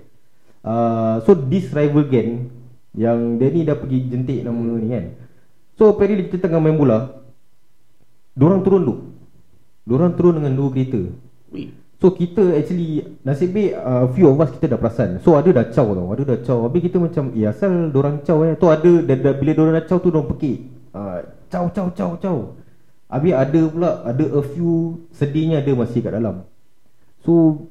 [0.65, 2.49] Uh, so this rival gang
[2.97, 5.05] yang dia ni dah pergi jentik nama ni kan.
[5.77, 7.21] So apparently kita tengah main bola.
[8.33, 8.99] Diorang turun duk.
[9.85, 11.05] Diorang turun dengan dua kereta.
[11.95, 15.23] So kita actually Nasib baik uh, Few of us kita dah perasan.
[15.23, 18.43] So ada dah caw tau Ada dah caw Habis kita macam Eh asal dorang caw
[18.43, 18.53] eh?
[18.59, 20.57] Tu ada dah, dah, Bila dorang dah caw tu Dorang pekik.
[20.91, 22.37] Uh, Caw caw caw caw
[23.07, 26.43] Habis ada pula Ada a few Sedihnya ada masih kat dalam.
[27.23, 27.63] So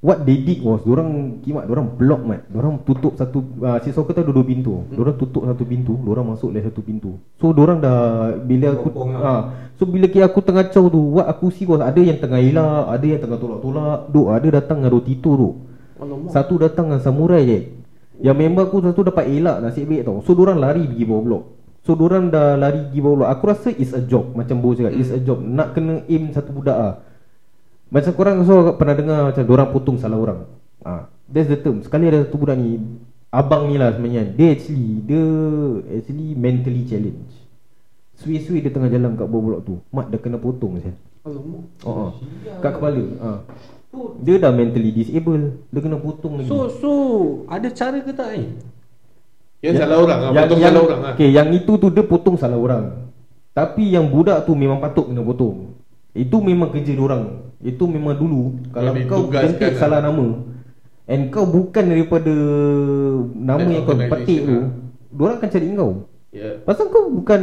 [0.00, 2.44] What they did was Dorang Kimak Dorang block mat.
[2.52, 4.84] Dorang tutup satu uh, Si soccer tu ada dua pintu.
[4.92, 7.16] Dorang tutup satu pintu Dorang masuk lagi satu pintu.
[7.40, 11.64] So dorang dah Bila aku ah, So bila aku tengah caw tu What aku see
[11.64, 14.12] was Ada yang tengah elak Ada yang tengah tolak-tolak.
[14.12, 15.54] Duk ada datang dengan roti tu duk.
[15.96, 16.28] Alamak.
[16.36, 17.58] Satu datang dengan samurai je.
[18.20, 20.20] Yang member aku satu dapat elak Nasib baik tau.
[20.20, 21.44] So dorang lari pergi bawah blok.
[21.80, 23.30] So dorang dah lari pergi bawah blok.
[23.32, 25.40] Aku rasa it's a job Macam Bo cakap It's a job.
[25.40, 26.94] Nak kena aim satu budak lah
[27.88, 30.44] Macam korang so pernah dengar Macam dorang potong salah orang?
[30.84, 31.80] Ah, That's the term.
[31.80, 32.76] Sekali ada satu budak ni
[33.32, 34.28] Abang ni lah sebenarnya.
[34.28, 35.24] Dia actually Dia
[35.96, 37.39] actually mentally challenged
[38.20, 40.92] Sui-sui dia tengah jalan kat bawah blok tu Mat dah kena potong saya.
[41.24, 41.64] Alamak.
[41.88, 42.10] Oh, oh.
[42.60, 43.30] Kat kepala ha.
[44.20, 46.92] Dia dah mentally disabled Dia kena potong lagi So so
[47.48, 48.60] Ada cara ke tak ni
[49.64, 52.60] Yang salah orang lah Potong salah orang lah Okay yang itu tu dia potong salah
[52.60, 53.08] orang
[53.56, 55.74] Tapi yang budak tu memang patut kena potong
[56.12, 57.52] Itu memang kerja orang.
[57.60, 59.80] Itu memang dulu Kalau Yang kau jentik lah.
[59.80, 60.44] salah nama
[61.10, 62.34] And kau bukan daripada
[63.34, 64.66] Nama yang kau petik tu lah.
[65.10, 65.92] Diorang akan cari kau
[66.30, 66.62] Ya.
[66.62, 67.42] Pasal kau bukan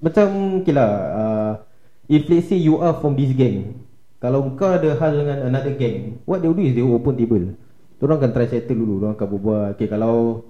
[0.00, 0.26] Macam
[0.64, 1.52] Okay lah uh,
[2.08, 3.84] If let's say you are from this gang
[4.24, 7.20] Kalau kau ada hal dengan another gang What they will do is they will open
[7.20, 7.52] table.
[8.00, 9.66] Diorang akan try settle dulu Diorang akan berbual.
[9.76, 10.48] Okay kalau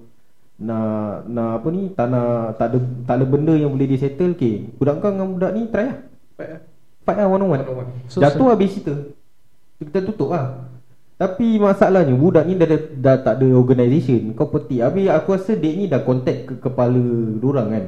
[0.63, 4.39] Nak Nak apa ni Tak nak Tak ada, tak ada benda yang boleh di settle
[4.39, 5.97] Okay Budak kau dengan budak ni try lah.
[6.39, 6.61] Baik lah.
[7.03, 7.59] Fight lah one on one.
[7.59, 7.89] One on one.
[8.07, 8.95] So, Jatuh habis cerita.
[9.81, 10.68] Kita tutup lah
[11.19, 14.31] tapi masalahnya budak ni dah, dah, dah tak ada organisation.
[14.39, 17.03] Kau petik Habis aku rasa dek ni dah contact ke kepala
[17.35, 17.85] dorang kan.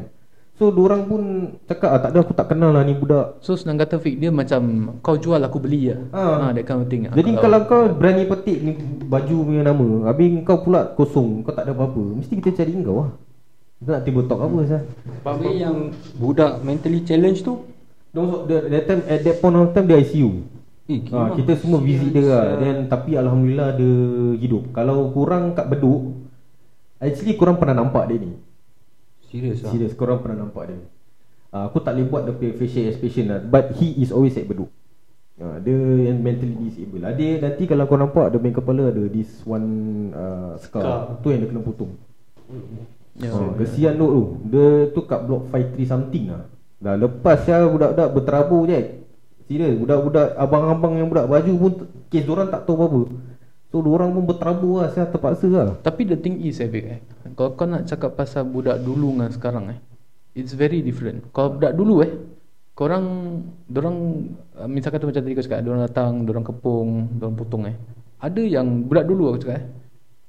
[0.60, 3.39] So dorang pun cakap ah, tak ada aku tak kenal lah ni budak.
[3.39, 6.00] So senang kata Fik Dia macam Kau jual aku beli lah.
[6.12, 6.38] Ah.
[6.38, 7.08] ha, That kind of thing.
[7.08, 8.76] Jadi kalau kau berani petik ni
[9.08, 13.00] baju punya nama Habis kau pula kosong Kau tak ada apa-apa Mesti kita cari kau
[13.00, 13.15] lah.
[13.80, 14.82] Kita nak tiba talk apa sah
[15.24, 17.63] Tapi yang Budak mentally challenge tu.
[18.12, 21.80] Don't, that, that time, At that point of time dia ICU Eh ha, Kita semua
[21.84, 22.46] visit dia lah.
[22.58, 23.96] Then, Tapi Alhamdulillah dia
[24.41, 24.74] hidup.
[24.74, 26.17] Kalau kurang kat beduk
[27.02, 28.38] Actually korang pernah nampak dia ni.
[29.30, 29.74] Serius lah.
[29.74, 30.80] Serius korang pernah nampak dia
[31.54, 33.39] uh, Aku tak boleh buat dia punya facial expression lah.
[33.41, 34.70] But he is always at beduk
[35.41, 35.78] uh, Dia
[36.12, 39.67] yang mentally disabled Ada nanti kalau kau nampak Dia punya kepala ada This one
[40.13, 40.82] uh, scar.
[40.82, 41.00] Scar.
[41.26, 41.94] Tu yang dia kena potong
[43.20, 43.63] Ya, oh, ya.
[43.63, 44.24] Kesian Nuk tu.
[44.50, 46.44] Dia tu kat blok 53 something lah.
[46.82, 49.00] Dah lepas ya budak-budak berterabur je
[49.51, 51.73] Serius Budak-budak Abang-abang yang budak baju pun
[52.07, 53.01] Kes diorang tak tahu apa-apa
[53.67, 56.99] So diorang pun berterabur lah Saya terpaksa lah Tapi the thing is Epic eh
[57.35, 59.79] Kalau kau nak cakap pasal budak dulu dengan sekarang eh
[60.39, 62.11] It's very different Kalau budak dulu eh
[62.71, 63.05] Korang
[63.67, 63.97] Diorang
[64.55, 67.75] uh, Misal kata macam tadi kau cakap Diorang datang Diorang kepung Diorang potong eh
[68.23, 69.65] Ada yang Budak dulu aku cakap eh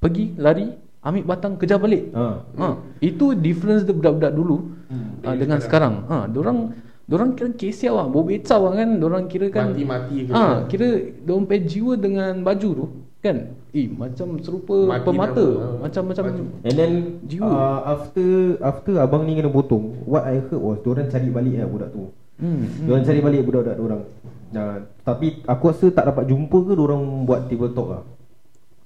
[0.02, 0.66] Pergi Lari
[1.02, 2.42] Ambil batang Kejar balik ha.
[2.42, 2.68] ha.
[2.98, 6.26] Itu difference dia budak-budak dulu hmm, uh, Dengan sekarang ha.
[6.26, 6.74] Diorang
[7.12, 11.44] Diorang kira kesiau lah Bobecau lah kan Diorang kira kan Mati-mati ke ha, Kira Diorang
[11.44, 12.86] punya jiwa dengan baju tu
[13.20, 15.46] Kan Eh macam serupa Mati Pemata.
[15.84, 16.44] Macam-macam Baju.
[16.64, 16.92] And then
[17.28, 17.52] Jiwa.
[17.52, 21.68] uh, After After abang ni kena potong What I heard was Diorang cari balik lah
[21.68, 22.08] budak tu
[22.40, 22.48] hmm.
[22.48, 22.84] hmm.
[22.88, 24.02] Diorang cari balik budak-budak diorang
[24.48, 28.02] nah, Tapi aku rasa tak dapat jumpa ke Diorang buat table talk lah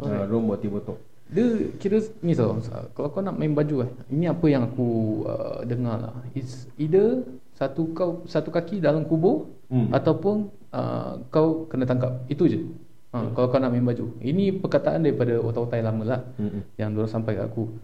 [0.03, 1.47] uh, Diorang buat table talk Dia
[1.83, 2.55] kira ni tau
[2.95, 4.89] Kalau kau nak main baju eh Ini apa yang aku
[5.27, 9.91] uh, dengar lah It's either Satu kau Satu kaki dalam kubur Hmm.
[9.91, 12.63] Ataupun uh, Kau kena tangkap Itu je
[13.11, 16.63] ha, Kalau kau nak main baju Ini perkataan daripada Otai-otai lama lah Hmm.
[16.79, 17.75] Yang diorang sampai kat aku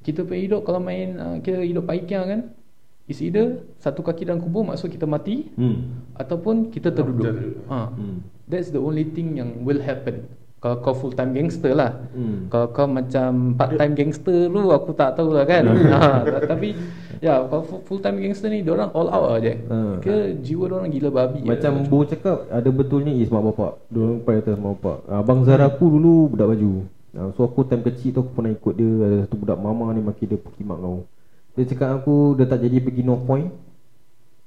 [0.00, 2.56] Kita punya hidup Kalau main uh, Kira hidup paikia kan
[3.04, 6.16] It's either Satu kaki dalam kubur Maksud kita mati hmm.
[6.16, 7.68] Ataupun kita terduduk Terduduk.
[7.68, 7.92] ha.
[7.92, 8.24] Hmm.
[8.48, 10.24] That's the only thing yang will happen
[10.56, 11.92] Kalau kau full time gangster lah.
[12.10, 12.48] Hmm.
[12.48, 15.62] Kalau kau macam part time gangster lu Aku tak tahu lah kan.
[15.92, 16.72] Ha, ta- Tapi
[17.16, 20.00] Ya kalau full time gangster ni Diorang all out aja Ha.
[20.00, 21.86] Ke jiwa diorang gila babi Macam je.
[21.86, 23.84] Bo cakap Ada betulnya is mak bapak.
[23.86, 24.96] Diorang prioritas mak bapak.
[25.06, 26.72] Abang Zara aku dulu Budak baju.
[27.12, 28.90] Ah, So aku time kecil tu Aku pernah ikut dia.
[29.02, 31.04] Ada satu budak mama ni Maki dia perkimak kau.
[31.52, 33.48] Dia cakap aku Dia tak jadi pergi North Point.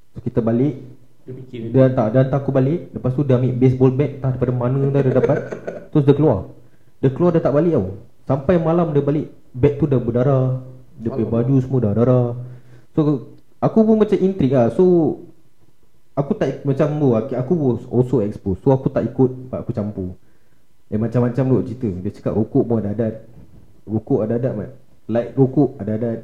[0.09, 0.73] So kita balik
[1.29, 1.85] Dia fikir Dia.
[1.85, 2.89] Hantar Dia hantar aku balik.
[2.89, 5.37] Lepas tu dia ambil baseball bat Tak daripada mana dah dia dapat.
[5.93, 6.39] Terus dia keluar.
[7.05, 7.87] Dia keluar dia tak balik tau.
[8.25, 10.65] Sampai malam dia balik Bag tu dah berdarah.
[10.97, 12.27] Dia punya baju semua dah darah.
[12.97, 13.29] So
[13.61, 14.73] Aku pun macam intrigue lah.
[14.73, 14.83] So
[16.17, 18.65] Aku tak macam tu aku, aku was also exposed.
[18.65, 20.17] So aku tak ikut Pak aku campur.
[20.89, 21.89] Eh macam-macam tu cerita.
[22.01, 23.29] Dia cakap rokok pun ada adat
[23.85, 24.69] Rokok ada adat mat.
[25.05, 26.19] Light rokok ada adat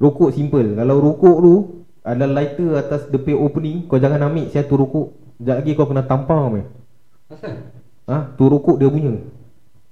[0.00, 0.72] Rokok simple.
[0.72, 1.54] Kalau rokok tu
[2.02, 6.02] Ada lighter atas the pay opening Kau jangan ambil satu rokok Sekejap lagi kau kena
[6.02, 6.64] tampar meh.
[7.26, 7.64] Asal?
[8.04, 8.16] Ha?
[8.34, 9.12] Tu rokok dia punya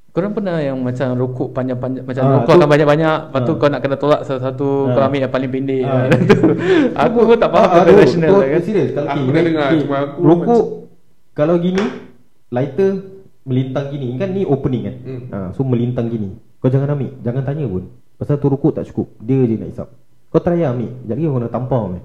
[0.08, 3.56] Korang pernah yang macam rokok panjang-panjang Macam Ah, rokok tu- akan banyak-banyak Lepas tu Ah.
[3.56, 4.90] kau nak kena tolak satu-satu Ah.
[4.90, 6.04] Kau ambil yang paling pendek Ah.
[7.04, 9.42] Aku pun tak faham Ah, pasal tu- tu- lah kan Serius kalau Aku okay, dah
[9.42, 10.64] dengar, okay, cuma aku Rokok
[11.32, 11.84] Kalau gini
[12.48, 12.90] Lighter
[13.44, 15.20] Melintang gini Kan ni opening kan Hmm.
[15.28, 17.84] ha, So melintang gini Kau jangan ambil Jangan tanya pun
[18.16, 19.88] Pasal tu rokok tak cukup Dia je nak isap
[20.28, 22.02] Kau try lah ambil Sekejap lagi kau kena tampar meh.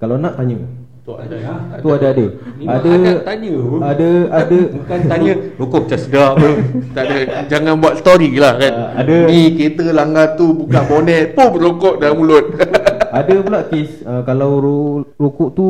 [0.00, 0.56] Kalau nak tanya.
[1.02, 1.34] Tu ada
[1.82, 2.26] Tu ada.
[2.62, 3.52] ada tanya?
[3.82, 6.50] Ada Ada Bukan tanya Rokok macam sedap apa
[6.94, 7.16] Tak ada.
[7.50, 8.70] Jangan buat story lah kan?
[8.70, 9.16] Ah, ada.
[9.26, 11.34] Ni kereta langgar tu Buka bonet.
[11.34, 12.54] Pum rokok dalam mulut.
[13.18, 15.66] Ada pula kes uh, Kalau ro- rokok tu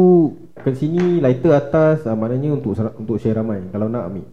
[0.61, 3.65] Kat sini lighter atas uh, Maknanya untuk untuk share ramai.
[3.73, 4.29] Kalau nak ambil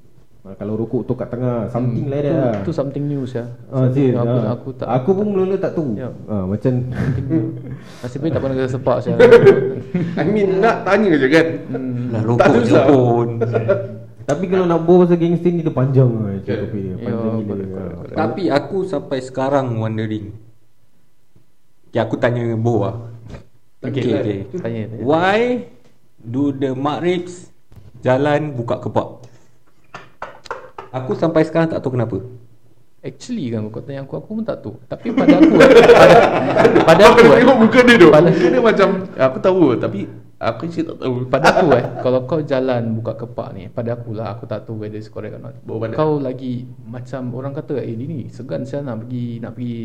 [0.50, 3.46] uh, Kalau rokok tu kat tengah Something like that lah Itu something new ya.
[3.70, 4.46] Ah, serius, aku, ah.
[4.50, 6.10] aku tak Aku pun mula-mula tak tahu Ya.
[6.26, 6.74] ah, Macam.
[8.02, 9.16] Nasib baik tak pernah kena sepak saya.
[10.20, 11.48] I mean nak tanya je kan
[12.10, 13.28] Lah Tak rokok je pun
[14.30, 16.56] Tapi kalau nak bawa pasal gangster ni Dia panjang lah Ya.
[16.60, 17.74] topik dia Ya, Panjang gila correct, Ah.
[17.76, 18.16] correct, correct.
[18.16, 20.26] Tapi aku sampai sekarang wondering
[21.88, 22.96] Okay aku tanya Bo lah
[23.80, 24.38] Okay, Okay, okay.
[24.60, 25.02] Tanya, tanya.
[25.02, 25.64] Why
[26.20, 27.48] do the makribs
[28.00, 29.24] jalan buka kepak?
[30.90, 32.18] Aku sampai sekarang tak tahu kenapa.
[33.00, 34.76] Actually kan kau tanya aku Aku pun tak tahu.
[34.92, 36.20] Tapi pada aku pada,
[36.84, 39.62] pada Kau aku kena eh, tengok muka dia tu Pada- Muka dia macam Aku tahu
[39.80, 40.00] Tapi
[40.36, 41.14] Aku actually tak tahu.
[41.32, 44.84] Pada aku eh Kalau kau jalan buka kepak ni Pada aku lah Aku tak tahu
[44.84, 45.56] whether it's correct or not.
[45.64, 45.96] Bawa.
[45.96, 49.76] Kau lagi Macam orang kata Eh dia ni segan saya nak pergi Nak pergi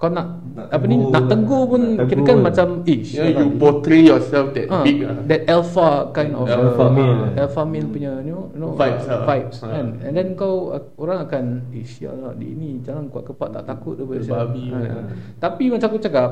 [0.00, 1.28] Kau nak, Nak Apa ni tegur Nak lah.
[1.28, 2.44] tegur pun Nak Kira tegur kan lah.
[2.48, 6.82] macam You, know, you portray yourself that Ah, big lah that alpha kind of Alpha
[6.82, 7.36] uh, male.
[7.36, 9.20] alpha male punya you know, you know Vibes uh, lah.
[9.28, 9.68] vibes Ah.
[9.70, 13.64] kan and then kau uh, orang akan eh sialah dia ni jalan kuat kepak tak
[13.66, 15.04] takut dia Dia sial." babi Ah, kan.
[15.36, 16.30] tapi macam aku cakap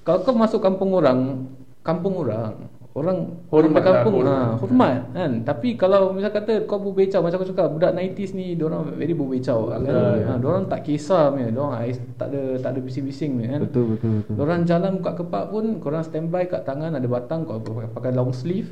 [0.00, 1.42] kalau kau masuk kampung orang
[1.82, 2.54] kampung orang
[2.98, 4.60] orang Hormat orang kampung lah, ha, hormat.
[4.60, 5.30] hormat kan?
[5.46, 9.70] Tapi kalau misal kata kau berbecau macam aku cakap budak 90s ni diorang very berbecau
[9.70, 9.80] kan?
[9.86, 10.16] Betul.
[10.26, 13.60] ha, diorang tak kisah punya diorang ais- tak ada tak ada bising-bising punya kan?
[13.64, 14.34] Betul betul betul.
[14.36, 18.68] Orang jalan buka kepak pun Korang standby kat tangan ada batang Kau pakai, long sleeve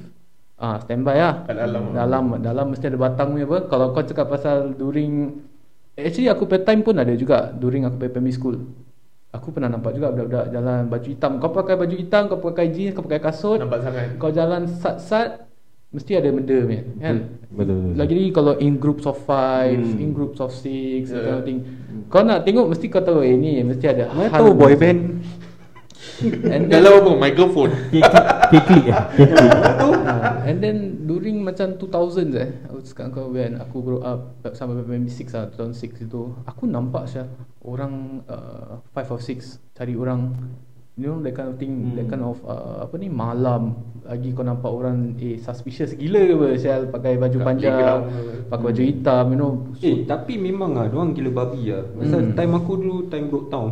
[0.56, 1.44] Ah standby lah.
[1.46, 1.92] Dalam.
[1.92, 3.58] Dalam Dalam mesti ada batang punya apa.
[3.68, 5.44] Kalau kau cakap pasal during
[5.96, 8.56] Actually aku punya time pun ada juga During aku punya primary school
[9.30, 12.92] Aku pernah nampak juga budak-budak jalan baju hitam Kau pakai baju hitam Kau pakai jeans
[12.92, 15.44] Kau pakai kasut Nampak sangat Kau jalan sat-sat
[15.86, 17.94] Mesti ada benda punya kan Betul.
[17.94, 19.98] Lagi-lagi kalau in groups of five Hmm.
[19.98, 21.22] In groups of six Yeah.
[21.22, 21.58] kind of thing
[22.06, 25.00] Kau nak tengok mesti kau tahu eh ni mesti ada Mana tahu boy band
[26.16, 27.72] And then, Kalau apa microphone.
[28.48, 33.82] Keklik eh Keklik uh, and then during macam 2000s eh aku sekarang kau when aku
[33.82, 37.26] grow up sampai maybe 6 lah 2006 itu aku nampak saya
[37.66, 40.33] orang uh, 5 or 6 cari orang
[40.96, 41.92] you know that kind of thing hmm.
[41.92, 43.74] that kind of uh, apa ni malam.
[44.07, 46.83] Lagi kau nampak orang eh suspicious gila ke apa Syal?
[46.88, 48.02] Pakai baju Kat panjang playground.
[48.46, 49.52] pakai baju hitam you know.
[49.83, 51.83] Eh tapi memang lah Diorang gila babi lah.
[51.92, 52.33] Pasal Hmm.
[52.33, 53.70] time aku dulu Time Broadtown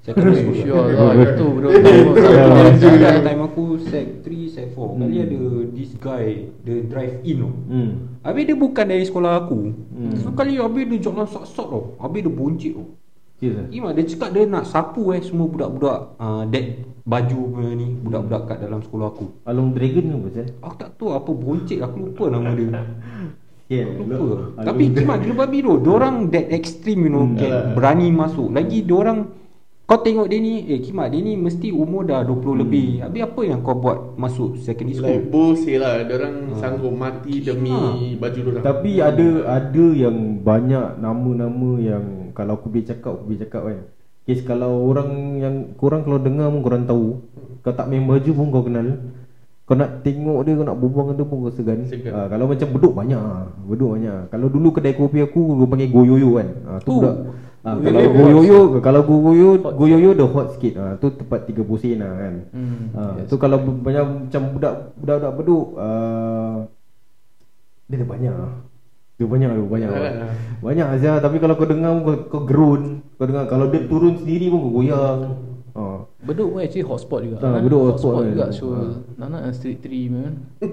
[0.00, 1.12] Secondary school Sure lah.
[1.16, 1.68] itu bro.
[2.80, 5.24] Time time aku Sec 3, Sec 4 Kali Hmm.
[5.24, 5.38] ada
[5.70, 6.26] This guy
[6.60, 7.90] Dia drive in tau Hmm.
[8.24, 9.58] Habis dia bukan dari sekolah aku.
[9.92, 10.16] Hmm.
[10.16, 12.88] So kali habis dia jalan sok-sok tau Habis dia boncik tau
[13.46, 16.64] Eh Iman dia cakap dia nak sapu eh Semua budak-budak uh, That
[17.02, 21.08] baju punya ni Budak-budak kat dalam sekolah aku Along Dragon ke pasal Aku tak tahu
[21.10, 22.70] apa boncik Aku lupa nama dia
[23.66, 27.34] Yeah, Aku lupa Tapi kimak gila babi tu Diorang that extreme you know Hmm.
[27.34, 27.72] Can Yalah.
[27.72, 29.20] berani masuk Lagi diorang
[29.84, 33.40] Kau tengok dia ni Eh kimak dia ni mesti umur dah 20 lebih Habis apa
[33.42, 36.00] yang kau buat Masuk secondary school Like bullshit lah.
[36.02, 36.56] Diorang Hmm.
[36.56, 38.16] sanggup mati demi Ha.
[38.16, 38.62] baju diorang.
[38.62, 43.78] Tapi ada ada yang banyak nama-nama yang kalau aku boleh cakap aku boleh cakap kan.
[44.24, 47.22] Kes kalau orang yang korang kalau dengar pun korang tahu.
[47.60, 48.88] Kau tak main baju pun kau kenal.
[49.64, 51.80] Kau nak tengok dia kau nak berbual dengan dia pun kau segan.
[51.84, 53.48] Ha, kalau macam beduk banyak ah.
[53.64, 54.28] Beduk banyak.
[54.28, 56.48] Kalau dulu kedai kopi aku dia panggil goyoyo kan.
[56.68, 57.00] Ha, tu Oh.
[57.00, 57.16] budak.
[57.64, 60.72] Ha, kalau goyoyo kalau goyoyo goyoyo dah hot sikit.
[60.76, 62.34] Ha, tu tempat 30 sen lah kan.
[62.52, 63.28] Hmm, Ha, yes.
[63.28, 66.56] tu kalau banyak macam budak budak-budak beduk uh,
[67.88, 68.36] dia ada banyak.
[69.14, 69.88] Dia banyak tu, banyak.
[69.94, 70.34] Alah.
[70.58, 74.50] Banyak aja tapi kalau kau dengar kau, kau gerun, kau dengar kalau dia turun sendiri
[74.50, 75.53] pun kau goyang.
[76.24, 76.26] Ha.
[76.26, 77.60] Bedok pun actually hotspot juga Ah, kan?
[77.60, 78.24] Bedok hotspot kan.
[78.26, 78.96] juga So Ah.
[79.20, 80.32] Nana and Street 3 man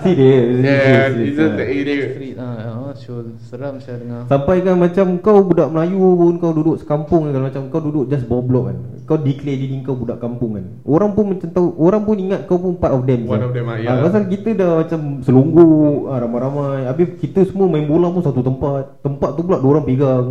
[0.00, 0.60] Serius.
[0.60, 1.96] Yeah, serius, it's just the area.
[2.10, 6.52] Street ah, ah, so seram saya dengar Sampai kan macam kau budak Melayu pun kau
[6.52, 8.76] duduk sekampung kan macam kau duduk just bawah blok kan.
[9.04, 10.64] Kau declare diri kau budak kampung kan.
[10.82, 13.24] Orang pun macam tahu, orang pun ingat kau pun part of them.
[13.24, 13.40] One kan.
[13.42, 14.00] of them, ah, Ah, ya.
[14.00, 15.68] pasal kita dah macam selunggup,
[16.06, 16.86] ah, ramai-ramai.
[16.86, 19.00] Habis kita semua main bola pun satu tempat.
[19.00, 20.26] Tempat tu pula dua orang pegang.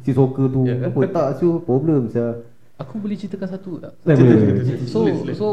[0.00, 0.64] Si soccer tu.
[0.64, 0.88] Ya.
[0.88, 2.40] Apa tak so problem saya.
[2.82, 3.92] Aku boleh ceritakan satu tak?
[4.02, 4.88] Boleh, boleh, boleh.
[4.90, 5.34] So boleh.
[5.38, 5.46] so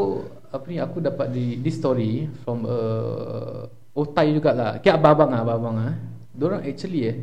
[0.50, 4.78] apa ni aku dapat di this story from uh, Otai jugalah.
[4.82, 5.94] Kayak abang-abang ah, abang-abang ah.
[6.34, 7.16] Diorang actually eh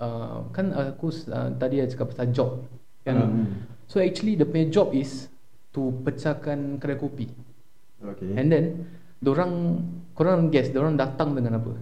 [0.00, 2.50] uh, kan aku uh, tadi ada cakap pasal job
[3.04, 3.16] kan.
[3.16, 3.46] Hmm.
[3.88, 5.28] So actually the punya job is
[5.76, 7.28] to pecahkan kedai kopi.
[8.00, 8.36] Okay.
[8.36, 8.64] And then
[9.20, 9.84] diorang
[10.16, 11.72] korang guess diorang datang dengan apa?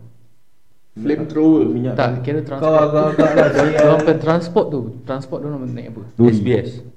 [0.95, 1.67] Flamethrower.
[1.75, 2.83] Minyak Tak, kira Kau transport.
[2.87, 3.71] agak-agak lah saya.
[3.83, 6.03] Diorang punya transport tu, transport diorang naik apa?
[6.23, 6.94] SBS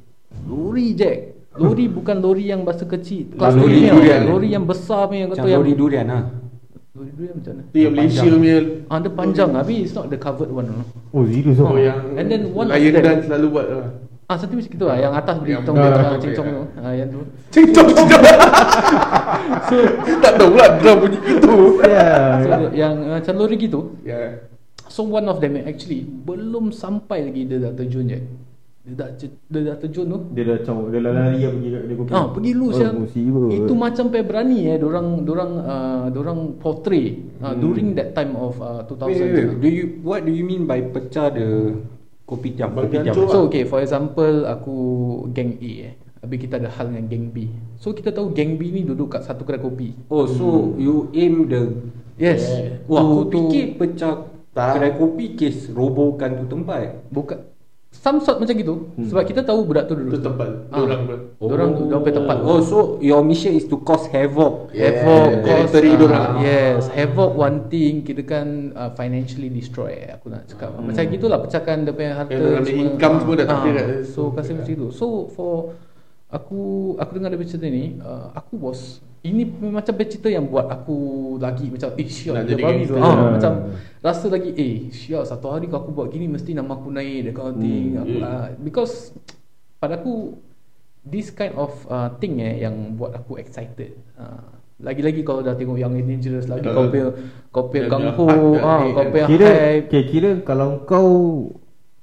[0.58, 1.18] Lori Jack.
[1.58, 3.38] Lori bukan lori yang bahasa kecil.
[3.38, 4.10] Kelas Lori lori, durian.
[4.10, 6.24] yang lori yang besar punya Macam kata yang lori durian lah
[6.98, 7.64] Lori durian macam mana?
[7.70, 8.58] Tu yang Malaysia punya
[8.90, 10.66] Ah, dia panjang habis it's not the covered one.
[11.14, 13.88] Oh, serius Oh oh, yang And then one Lion them- Dan selalu buat lah
[14.28, 14.98] Ah, satu macam gitu lah.
[15.00, 16.52] Yang atas beli Yang tong dia cincong ya.
[16.52, 16.64] tu.
[16.84, 17.20] Ah, yang tu.
[17.54, 18.24] Cincong cincong
[19.70, 19.76] So
[20.20, 22.28] Tak tahu pula drum bunyi gitu Yeah.
[22.44, 23.80] So, yang macam lori gitu.
[24.04, 24.20] Ya
[24.88, 28.20] So one of them actually belum sampai lagi dia dah terjun je.
[28.88, 30.20] Dia dah dia dah terjun tu.
[30.32, 32.12] Dia dah caw, dia dah lari lah pergi dia kopi.
[32.16, 33.48] Ah, pergi lu oh, musibah.
[33.52, 37.60] Itu macam pe berani eh dorang dorang uh, dorang portray uh, Hmm.
[37.60, 39.04] during that time of uh, 2000.
[39.04, 39.48] Wait, wait, wait.
[39.60, 41.76] Do you, what do you mean by pecah the
[42.24, 42.72] kopitiam?
[42.72, 43.12] Bagi Kopitiam.
[43.12, 43.28] hancur.
[43.28, 44.76] So okay for example aku
[45.36, 45.94] geng A eh.
[46.18, 47.52] Habis kita ada hal dengan geng B.
[47.76, 50.00] So kita tahu geng B ni duduk kat satu kedai kopi.
[50.08, 51.76] Oh, so you aim the
[52.16, 52.48] Yes.
[52.48, 52.82] Yeah.
[52.88, 54.80] Wah, aku tu- fikir pecah Tak.
[54.80, 57.04] kedai kopi kes robohkan tu tempat.
[57.12, 57.44] bukan
[57.98, 59.10] some sort macam gitu Hmm.
[59.10, 60.22] sebab kita tahu budak tu Itu duduk.
[60.24, 60.78] tempat Ah.
[60.80, 61.86] Pun Dorang oh.
[61.86, 62.38] dorang punya tempat.
[62.42, 64.70] Oh, so your mission is to cause havoc.
[64.72, 65.02] Yeah.
[65.02, 66.32] Havoc cause Territory uh, dorang.
[66.40, 70.90] Yes Havoc one thing Kita kan uh, Financially destroy Aku nak cakap hmm.
[70.90, 73.88] Macam gitulah Pecahkan dia punya harta dorang punya income semua dah tak Ah, kira kat
[74.02, 74.10] situ.
[74.10, 75.54] So kasi macam itu So for
[76.28, 80.98] Aku Aku dengar dia cerita ni uh, Aku was Ini macam cerita yang buat aku
[81.40, 83.00] Lagi macam Eh Nak dia babi gangster.
[83.00, 83.30] ah, Ah.
[83.32, 83.52] Macam
[84.04, 87.96] Rasa lagi Eh sial satu hari kalau aku buat gini Mesti nama aku naik thing
[87.96, 88.28] Hmm, aku, yeah.
[88.28, 89.16] uh, Because
[89.80, 90.36] Pada aku
[91.08, 95.74] This kind of uh, thing eh Yang buat aku excited uh, lagi-lagi kalau dah tengok
[95.74, 97.10] yang dangerous lagi kau punya
[97.50, 98.30] kau punya gang yang ho
[98.62, 99.50] ah kau punya Kira
[99.82, 101.10] okay, kira kalau kau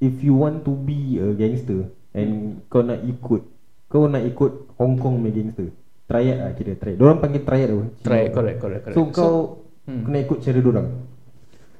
[0.03, 3.47] if you want to be a gangster and kau nak ikut
[3.95, 5.71] kau nak ikut Hong Kong punya gangster.
[6.11, 6.99] Triad lah kira triad.
[6.99, 7.79] Diorang panggil triad tu.
[8.03, 9.35] Try correct correct correct So kau
[9.87, 10.03] hmm.
[10.11, 10.89] kena ikut cara diorang.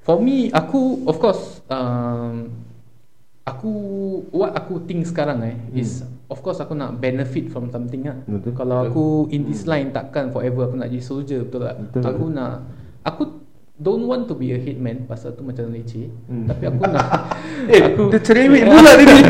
[0.07, 2.55] For me, aku of course um,
[3.43, 3.73] aku
[4.31, 5.75] what aku think sekarang eh Hmm.
[5.75, 8.17] is of course aku nak benefit from something lah.
[8.31, 8.55] Betul.
[8.55, 11.77] Kalau aku in this line takkan forever aku nak jadi soldier betul tak?
[11.83, 12.03] Betul.
[12.15, 12.53] Aku nak
[13.03, 13.23] aku
[13.75, 16.07] don't want to be a hitman pasal tu macam leceh.
[16.31, 16.47] Hmm.
[16.47, 17.07] Tapi aku nak
[17.75, 19.21] Eh, dia cerewet pula dia ni.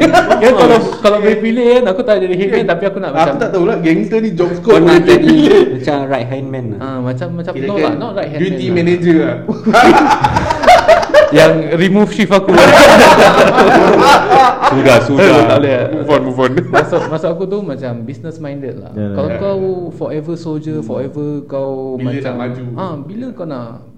[0.44, 3.36] Ya kalau kalau boleh pilih kan aku tak jadi hitman tapi aku nak Aku macam
[3.40, 5.32] tak tahu lah gangster ni job scope nak jadi
[5.80, 6.78] macam right hand man lah.
[6.84, 8.74] Ah macam macam Kira no lah not right hand Duty man lah.
[8.76, 9.36] manager lah.
[11.34, 12.54] yang remove shift aku.
[14.70, 15.34] Sudah, sudah.
[15.50, 15.78] tak boleh.
[15.90, 16.50] Move on, move on.
[16.70, 18.94] Maksud, maksud aku tu macam business minded lah.
[18.94, 19.38] Ya, Kalau ya.
[19.42, 19.58] kau
[19.94, 22.64] forever soldier, forever kau Bila macam nak maju.
[22.78, 23.93] Ah, bila kau nak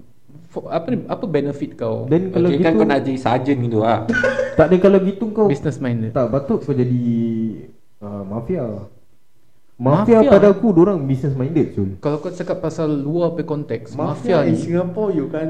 [0.47, 2.07] for, apa ni apa benefit kau?
[2.07, 4.07] Then kalau Okay, gitu kan kau nak jadi sarjan gitu ah.
[4.57, 6.11] Tak ada kalau gitu kau business minded.
[6.15, 7.03] Tak patut kau jadi
[8.01, 8.65] uh, mafia
[9.77, 10.33] Mafia, Mafia?
[10.33, 14.49] pada aku orang business minded Sul Kalau kau cakap pasal luar pe konteks, Mafia mafia,
[14.49, 15.45] in ni Singapore you kan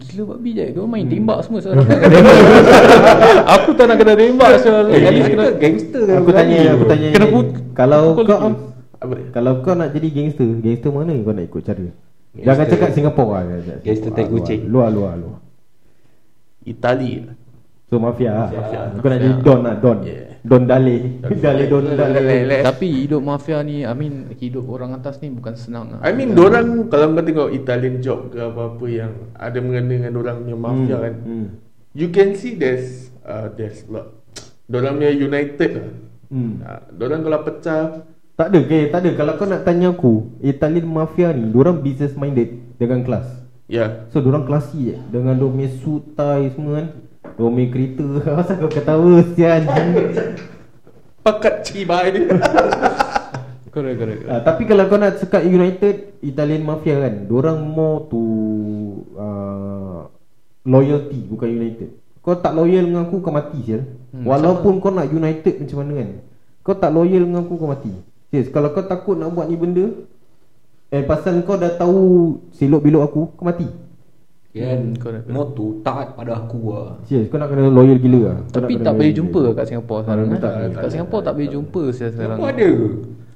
[0.00, 0.64] gila babi je.
[0.72, 1.84] Dia main tembak semua sekarang.
[3.60, 4.48] aku tak nak kena tembak.
[4.56, 8.38] Eh, At least kita kena gangster kan Aku tanya Aku tanya Kena put- Kalau kau?
[9.36, 11.84] Kalau kau nak jadi gangster Gangster mana kau nak ikut cara
[12.30, 13.42] Jangan cakap Singapore lah
[13.82, 14.60] Gangster tak luar, kucing.
[14.70, 15.38] Luar luar luar
[16.62, 17.24] Itali.
[17.90, 18.80] So mafia lah Mafia.
[19.02, 20.26] Kau nak jadi Don lah Don Yeah.
[20.40, 25.28] Don Dale Dale Don Dale Tapi hidup mafia ni I mean hidup orang atas ni
[25.28, 25.98] bukan senang lah.
[26.00, 30.46] I mean dorang kalau kau tengok Italian job ke apa-apa yang ada mengena dengan dorang
[30.46, 31.14] punya mafia Hmm, kan.
[31.26, 31.46] hmm.
[31.90, 34.14] You can see there's uh, there's lot.
[34.64, 35.90] Dorang punya united lah.
[36.30, 36.62] Hmm.
[36.62, 37.82] Uh, dorang kalau pecah
[38.40, 42.16] Tak ada okay, tak ada Kalau kau nak tanya aku Italian mafia ni Diorang business
[42.16, 43.28] minded Dengan kelas?
[43.68, 44.08] Ya.
[44.08, 46.86] So diorang klasi je Dengan diorang punya suit tie semua kan?
[47.36, 48.06] Punya kereta.
[48.40, 49.68] Asal kau ketawa sian?
[51.28, 52.16] Pakat cibai.
[53.76, 54.22] Correct correct.
[54.24, 57.28] uh, Tapi kalau kau nak cakap United Italian mafia kan?
[57.28, 58.20] Diorang more to
[59.20, 60.08] uh,
[60.64, 61.92] Loyalty Bukan United.
[62.24, 65.92] Kau tak loyal dengan aku Kau mati sial Hmm, Walaupun kau nak United macam mana
[66.02, 66.08] kan?
[66.66, 67.92] Kau tak loyal dengan aku Kau mati
[68.30, 69.86] Yes, kalau kau takut nak buat ni benda
[70.88, 71.98] Eh pasal kau dah tahu
[72.50, 73.66] Selok belok aku Kau mati
[74.50, 75.26] Hmm, Kan correct.
[75.30, 76.98] Moto taat pada aku lah.
[77.04, 79.54] Serius kau nak kena loyal gila lah Kau Tapi tak boleh jumpa gila.
[79.54, 80.40] kat Singapore sekarang Ah, eh?
[80.40, 82.70] tak, Kat tak, Singapore tak, tak boleh jumpa saya sekarang Apa ada?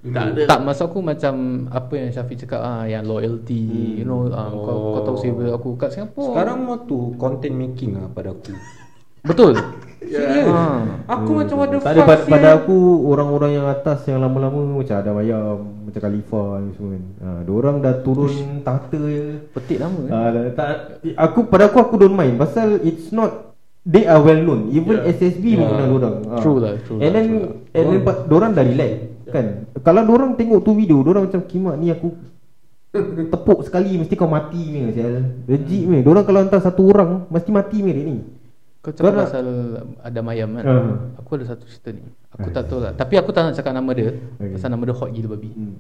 [0.05, 0.43] tak ada.
[0.45, 1.35] Tak maksud aku macam
[1.71, 3.95] Apa yang Syafiq cakap ah, Yang loyalty Hmm.
[3.95, 8.07] You know ah, kau, kau tahu save aku Kat Singapore Sekarang moto content making lah
[8.11, 8.51] pada aku.
[9.25, 9.57] Betul
[10.05, 10.45] Ya.
[10.45, 10.85] ha.
[11.11, 12.77] Aku macam ada Tak ada pada, pada aku
[13.09, 17.77] Orang-orang yang atas Yang lama-lama Macam Adam Ayam Macam Khalifah ni semua kan ha, Diorang
[17.81, 20.11] dah turun tahta je Petik lama eh?
[20.13, 20.69] ha, dah- tak,
[21.17, 25.11] aku Pada aku aku don't mind Pasal it's not They are well known Even Yeah.
[25.11, 25.71] SSB pun Yeah.
[25.73, 26.37] kenal diorang ha.
[26.39, 27.75] True lah, true And lah, then true lah.
[27.75, 28.93] And then pa- Diorang dah relax
[29.27, 29.47] Kan
[29.81, 32.13] Kalau diorang tengok tu video Diorang macam Kimak ni aku
[33.27, 37.51] Tepuk sekali Mesti kau mati ni sial Legit ni Diorang kalau hantar satu orang Mesti
[37.51, 38.17] mati ni ni
[38.85, 39.47] Kau cakap Kau pasal
[40.05, 40.93] Adam Ayam kan Ah.
[41.25, 42.05] Aku ada satu cerita ni
[42.37, 44.61] Aku tak tahu lah Tapi aku tak nak cakap nama dia Okay.
[44.61, 45.77] Pasal nama dia hot gila babi hmm.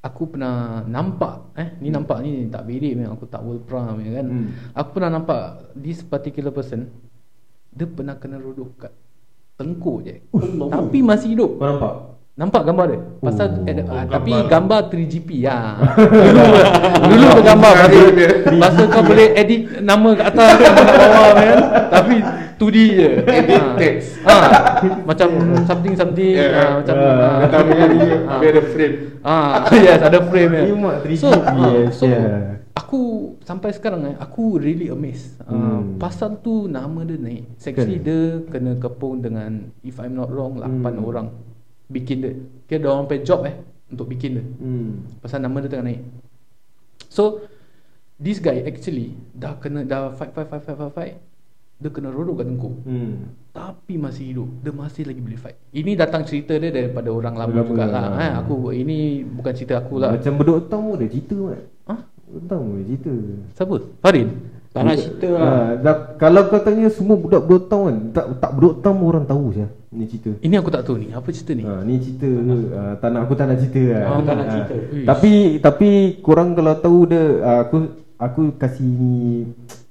[0.00, 4.26] Aku pernah nampak eh ni nampak ni tak bedek memang aku tak world pram kan.
[4.32, 4.48] Hmm.
[4.72, 6.88] Aku pernah nampak this particular person
[7.68, 8.96] dia pernah kena rodok kat
[9.60, 10.24] tengkuk je.
[10.72, 11.60] Tapi masih hidup.
[11.60, 11.94] Kau nampak
[12.40, 13.68] Nampak gambar dia Pasal Oh.
[13.84, 14.48] ah, Oh, Tapi gambar.
[14.48, 15.76] gambar 3GP ya.
[16.24, 16.42] Dulu
[17.04, 18.06] Dulu tu gambar Pasal,
[18.56, 21.58] pasal kau boleh edit Nama kat atas Nama kat bawah kan
[21.90, 22.14] Tapi
[22.56, 23.72] 2D je Edit Ah.
[23.74, 24.08] text.
[24.22, 24.44] Ah,
[25.02, 25.28] Macam
[25.64, 28.40] something something Ya, ah, Macam ah.
[28.40, 28.96] dia ada frame.
[29.20, 30.62] Ah, yes, ada frame ya.
[30.64, 32.60] Kimak 3GP, So, ah, yes, so yeah.
[32.70, 33.00] aku
[33.42, 35.36] sampai sekarang eh, aku really amazed.
[35.40, 35.96] Uh, Hmm.
[35.96, 37.48] pasal tu nama dia naik.
[37.58, 38.06] Actually Kan?
[38.06, 41.00] dia kena kepung dengan if I'm not wrong 8 Hmm.
[41.02, 41.26] orang
[41.90, 42.32] bikin dia.
[42.70, 43.58] Kira dia orang pay job eh
[43.90, 44.44] untuk bikin dia.
[44.46, 45.20] hmm.
[45.20, 46.00] Pasal nama dia tengah naik.
[47.10, 47.42] So
[48.16, 51.14] this guy actually dah kena dah fight fight fight fight fight, fight.
[51.80, 52.74] Dia kena rodok kat tengkuk.
[52.84, 53.32] Hmm.
[53.50, 57.50] Tapi masih hidup Dia masih lagi boleh fight Ini datang cerita dia Daripada orang lama
[57.50, 58.22] Lama, jugalah ah.
[58.22, 61.58] eh, Aku Ini bukan cerita aku lah Macam bedok tau ada cerita mat
[61.90, 62.00] Hah?
[62.30, 63.12] Bedok tau ada cerita
[63.58, 63.76] Siapa?
[63.98, 64.28] Farin?
[64.70, 65.42] Tak nak cerita lah.
[65.42, 69.06] ha, dah, Kalau kau tanya semua budak bedok tau kan Tak, tak bedok tau pun
[69.08, 71.62] orang tahu saya Ni cerita Ini aku tak tahu ni Apa cerita ni?
[71.64, 72.28] Ha, ni cerita
[72.70, 74.02] ha, tak nak aku tak nak cerita lah.
[74.08, 74.74] Oh, tak nak Ha, cerita.
[74.94, 75.06] Ish.
[75.06, 75.88] Tapi tapi
[76.20, 77.76] korang kalau tahu dia ha, aku
[78.16, 79.14] aku kasih ni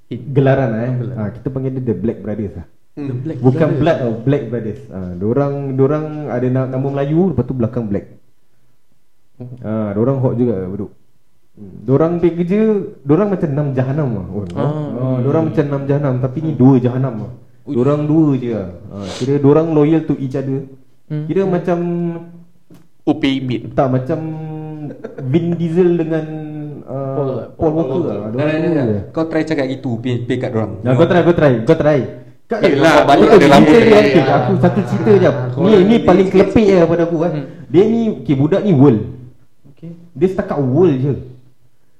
[0.10, 0.94] gelaran lah, eh.
[0.96, 1.18] Gelaran.
[1.20, 2.66] Ha, kita panggil dia The Black Brothers lah.
[2.96, 3.80] The Black Bukan Brothers.
[3.82, 4.82] Blood of Black Brothers.
[4.88, 8.06] Ha, dorang dorang ada na- nama Melayu lepas tu belakang Black.
[9.60, 10.92] Ha, dorang hot juga beduk.
[11.60, 11.84] Hmm.
[11.84, 12.60] Dorang pergi kerja,
[13.04, 14.26] dorang macam enam jahanam lah.
[14.32, 14.64] Oh, Ah.
[14.64, 17.32] ha, dorang macam enam jahanam tapi ni dua jahanam lah.
[17.68, 18.70] Dorang dua je lah.
[18.90, 20.64] Ha, kira dorang loyal to each other.
[21.12, 21.28] Hmm.
[21.28, 21.78] Kira macam
[23.04, 23.62] UPI bid.
[23.76, 24.20] tak macam
[25.26, 26.26] Vin Diesel dengan
[26.86, 27.76] uh, Paul Paul, lah.
[27.76, 28.18] Walker lah.
[28.32, 29.02] Dah, dah, dah.
[29.12, 32.00] Kau try cakap gitu Pay, pay kat dorang Nah, kau try, kau try, kau try.
[32.50, 33.78] Kat Yelah, balik aku ada lama dia.
[33.78, 33.94] ni.
[33.94, 35.30] Okay, aku satu cerita je.
[35.54, 37.32] kau Ni ni paling kelepek je pada aku kan.
[37.70, 39.02] Dia ni okay, budak ni world.
[39.76, 39.94] Okay.
[40.18, 41.14] Dia setakat world je.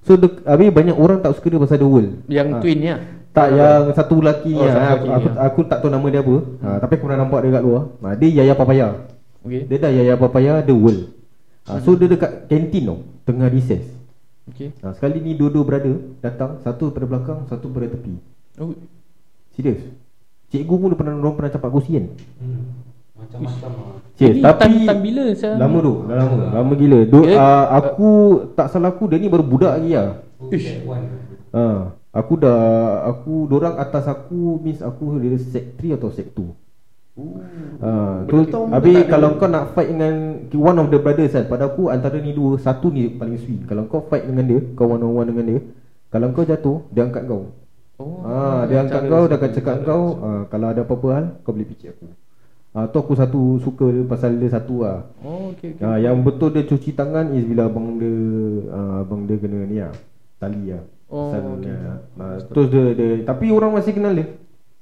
[0.10, 2.12] So dia, habis banyak orang tak suka dia pasal dia world.
[2.26, 2.58] Yang Ha.
[2.66, 3.00] twin ni lah.
[3.30, 5.34] Tak yang satu lelaki Oh, ah, lelaki aku, aku, ah.
[5.46, 6.36] aku tak tahu nama dia apa.
[6.66, 7.84] Ha, tapi aku pernah nampak dia kat luar.
[8.02, 8.88] Ha, dia Yaya Papaya.
[9.46, 9.62] Okay.
[9.70, 11.14] Dia dah Yaya Papaya dia world.
[11.70, 12.98] Ha, so dia dekat kantin tau,
[13.30, 13.86] tengah recess.
[14.50, 14.74] Okay.
[14.82, 15.94] Ha, sekali ni dua-dua brother
[16.26, 18.18] datang, satu pada belakang, satu pada tepi.
[18.58, 18.74] Oh.
[19.54, 19.86] Serius.
[20.50, 22.06] Cikgu pun dia pernah orang pernah capak kursi kan.
[22.42, 22.89] Hmm.
[23.20, 23.96] Macam-macam lah.
[24.16, 25.56] Cik, tapi time- time bila, Syah?
[25.56, 27.00] Lama tu, dah lama, lama gila.
[27.08, 28.10] Do, Kira- uh, aku
[28.56, 30.24] tak salah aku dia ni baru budak lagi lah.
[30.50, 30.84] Ish.
[31.50, 31.64] Ha,
[32.16, 32.60] aku dah
[33.08, 36.48] aku dorang atas aku means aku dia sec 3 atau sec 2.
[37.84, 40.14] Ha, tu, Betul, habis betul tak kalau kau nak fight dengan
[40.56, 43.68] one of the brothers kan pada aku antara ni dua satu ni paling sweet.
[43.68, 45.60] Kalau kau fight dengan dia, kau one on one dengan dia,
[46.08, 47.52] kalau kau jatuh, dia angkat kau.
[48.00, 48.24] Oh.
[48.24, 51.52] Ah, dia angkat kau, dia dia akan cakap kau, ah, kalau ada apa-apa hal, kau
[51.52, 52.08] boleh fikir aku.
[52.70, 55.10] Ah, tu aku satu suka dia pasal dia satu lah.
[55.26, 55.82] Oh, okay, okay.
[55.82, 58.14] Ah, yang betul dia cuci tangan is bila abang dia
[58.70, 59.90] ah, abang dia kena ni ah,
[60.38, 60.86] tali ah.
[61.10, 61.74] Oh, Pasal okay.
[61.74, 61.98] ni, ah.
[62.22, 64.38] Ah, terus dia, dia tapi orang masih kenal dia.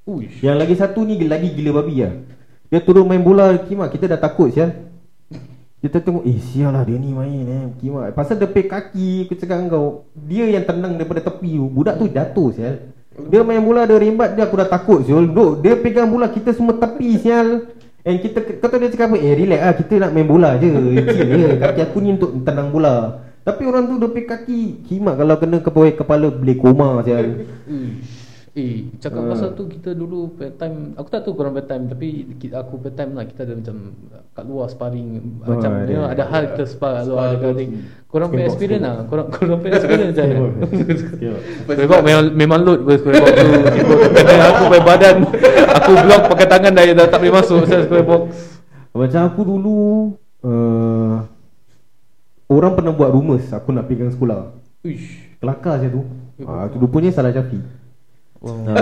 [0.08, 0.40] Uish.
[0.40, 2.16] Yang lagi satu ni lagi gila babi lah
[2.72, 4.72] Dia turun main bola Kimak kita dah takut sial
[5.84, 9.36] Kita tengok Eh sial lah dia ni main eh Kimak Pasal dia pek kaki Aku
[9.36, 12.88] cakap kau Dia yang tenang daripada tepi Budak tu jatuh sial
[13.28, 16.56] Dia main bola dia rembat dia Aku dah takut sial Duk, Dia pegang bola kita
[16.56, 17.68] semua tepi sial
[18.06, 19.16] And kita Kata dia cakap apa?
[19.18, 20.70] Eh relax lah kita nak main bola je.
[21.14, 21.48] Chill je.
[21.58, 23.26] Kaki aku ni untuk tenang bola.
[23.42, 27.48] Tapi orang tu dia pek kaki Kimak kalau kena kepala, kepala boleh koma sial.
[27.64, 28.17] Uish.
[28.58, 29.30] Eh, cakap Ah.
[29.30, 32.90] pasal tu kita dulu part time Aku tak tahu korang part time Tapi aku part
[32.92, 33.76] time lah Kita ada macam
[34.34, 35.86] Kat luar sparring Oh, Macam ada.
[35.86, 37.54] you know, ada hal kita spar kat luar ada tu.
[37.54, 37.70] thing.
[38.08, 39.06] Korang punya experience lah.
[39.06, 40.38] Korang, korang punya experience macam mana
[40.98, 41.76] Skateboard.
[41.78, 43.48] Square memang, memang load pun square box tu
[44.48, 45.16] aku pakai badan
[45.78, 48.22] Aku block pakai tangan dah, dah tak boleh masuk Saya square box
[48.90, 49.76] Macam aku dulu
[50.42, 51.14] uh,
[52.48, 54.50] Orang pernah buat rumours Aku nak pegang sekolah
[54.82, 56.02] Uish Kelakar je tu
[56.42, 57.77] uh, Rupanya salah Syafiq
[58.44, 58.54] wow.
[58.70, 58.76] uh,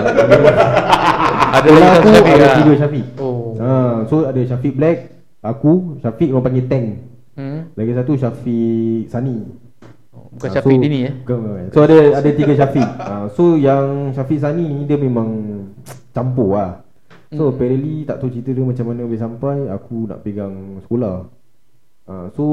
[1.57, 2.55] Ada lagi aku Syafiq ada lah.
[2.55, 4.97] tiga Syafiq Oh uh, So ada Syafiq Black
[5.41, 6.87] Aku Syafiq orang panggil Tank
[7.33, 7.59] hmm?
[7.73, 9.37] Lagi satu Syafiq Sani
[10.13, 11.65] Bukan Ah, Syafiq so, Dini eh bukan, bukan.
[11.73, 15.29] So ada ada tiga Syafiq uh, So yang Syafiq Sani ni Dia memang
[16.11, 16.71] Campur lah
[17.27, 17.51] So Hmm.
[17.51, 21.27] apparently Tak tahu cerita dia macam mana Boleh sampai Aku nak pegang sekolah
[22.05, 22.43] uh, So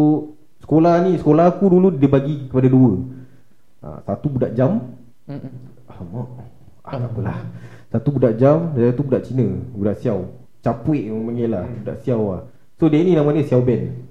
[0.59, 2.99] Sekolah ni Sekolah aku dulu Dia bagi kepada dua
[3.85, 4.81] uh, Satu budak jam
[5.25, 5.53] Mm-mm.
[5.87, 6.27] Alamak
[6.85, 7.39] ah, Tak apalah.
[7.95, 12.23] Satu budak jam Dan satu budak Cina Budak Siau Capuik orang panggil lah Budak Siau
[12.35, 12.43] lah.
[12.77, 14.05] So dia ni nama dia Siau Ben.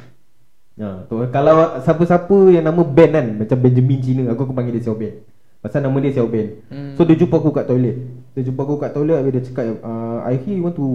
[0.74, 4.90] Ha, tu, kalau siapa-siapa yang nama Ben kan Macam Benjamin Cina Aku akan panggil dia
[4.90, 5.22] Xiao Ben.
[5.62, 6.64] Pasal nama dia Xiao Ben.
[6.72, 6.96] Hmm.
[6.98, 7.96] So dia jumpa aku kat toilet.
[8.34, 10.88] Dia jumpa aku kat toilet Habis dia cakap uh, I hear you want to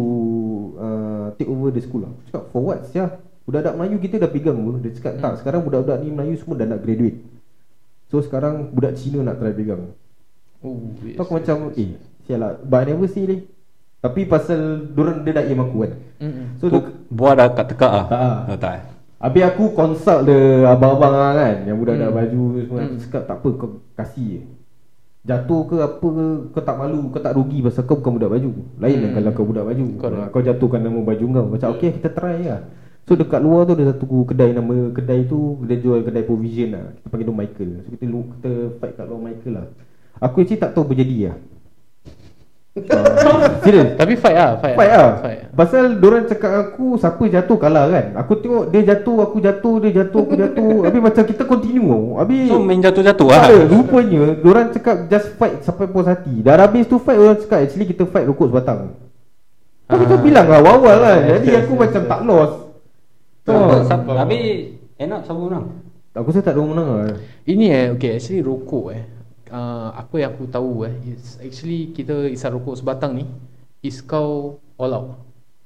[0.81, 3.21] uh, Take over the school Aku cakap for what Sia?
[3.49, 4.81] Budak-budak Melayu kita dah pegang pun.
[4.81, 7.21] Dia cakap tak Sekarang budak-budak ni Melayu semua dah nak graduate.
[8.09, 9.93] So sekarang budak Cina nak try pegang
[10.59, 13.47] Oh, Tu aku macam Eh sial lah But I never see ni
[13.97, 16.47] Tapi pasal Diorang dia dah aim aku kan Mm-mm.
[16.57, 18.07] So Tu dia, buat dah kat tekak ah.
[18.07, 18.39] Tak ah.
[18.45, 18.73] Oh, tak.
[18.73, 18.83] eh?
[19.19, 22.19] Habis aku consult the abang-abang lah kan Yang budak-budak Hmm.
[22.19, 22.79] baju semua.
[22.81, 24.43] Aku cakap tak apa kau kasih je
[25.25, 28.51] Jatuh ke apa ke Kau tak malu Kau tak rugi pasal kau bukan budak baju
[28.79, 29.17] Lain lah Hmm.
[29.17, 30.21] kalau kau budak baju Correct.
[30.21, 32.61] ha, Kau jatuhkan nama baju kau Macam okay kita try lah
[33.03, 36.85] So dekat luar tu ada satu kedai Nama kedai tu Dia jual kedai provision lah
[36.93, 39.67] Kita panggil tu Michael So kita, lu- kita fight kat luar Michael lah
[40.19, 41.37] Aku actually tak tahu berjadi lah
[42.79, 43.99] uh, Serius.
[43.99, 45.11] Tapi fight lah Fight, Fight lah.
[45.19, 45.41] Fight.
[45.51, 48.07] Pasal diorang cakap aku Siapa jatuh kalah kan.
[48.17, 50.77] Aku tengok dia jatuh Aku jatuh Dia jatuh Aku jatuh.
[50.87, 52.15] Habis macam kita continue.
[52.19, 53.51] Habis So main jatuh-jatuh lah.
[53.67, 56.39] Rupanya Diorang cakap just fight Sampai puas hati.
[56.39, 58.95] Dah habis tu fight Diorang cakap actually kita fight rokok sebatang.
[59.89, 60.09] Aku Ah.
[60.09, 62.55] tu bilang lah awal lah Jadi aku macam tak lost.
[63.43, 64.45] Habis
[65.01, 65.67] end up siapa menang?
[66.15, 67.07] Aku rasa tak ada orang menang lah.
[67.47, 69.18] Ini eh Okay actually rokok eh
[69.51, 73.25] uh, Apa yang aku tahu eh is Actually kita isap rokok sebatang ni
[73.81, 74.29] Is kau
[74.75, 75.09] all out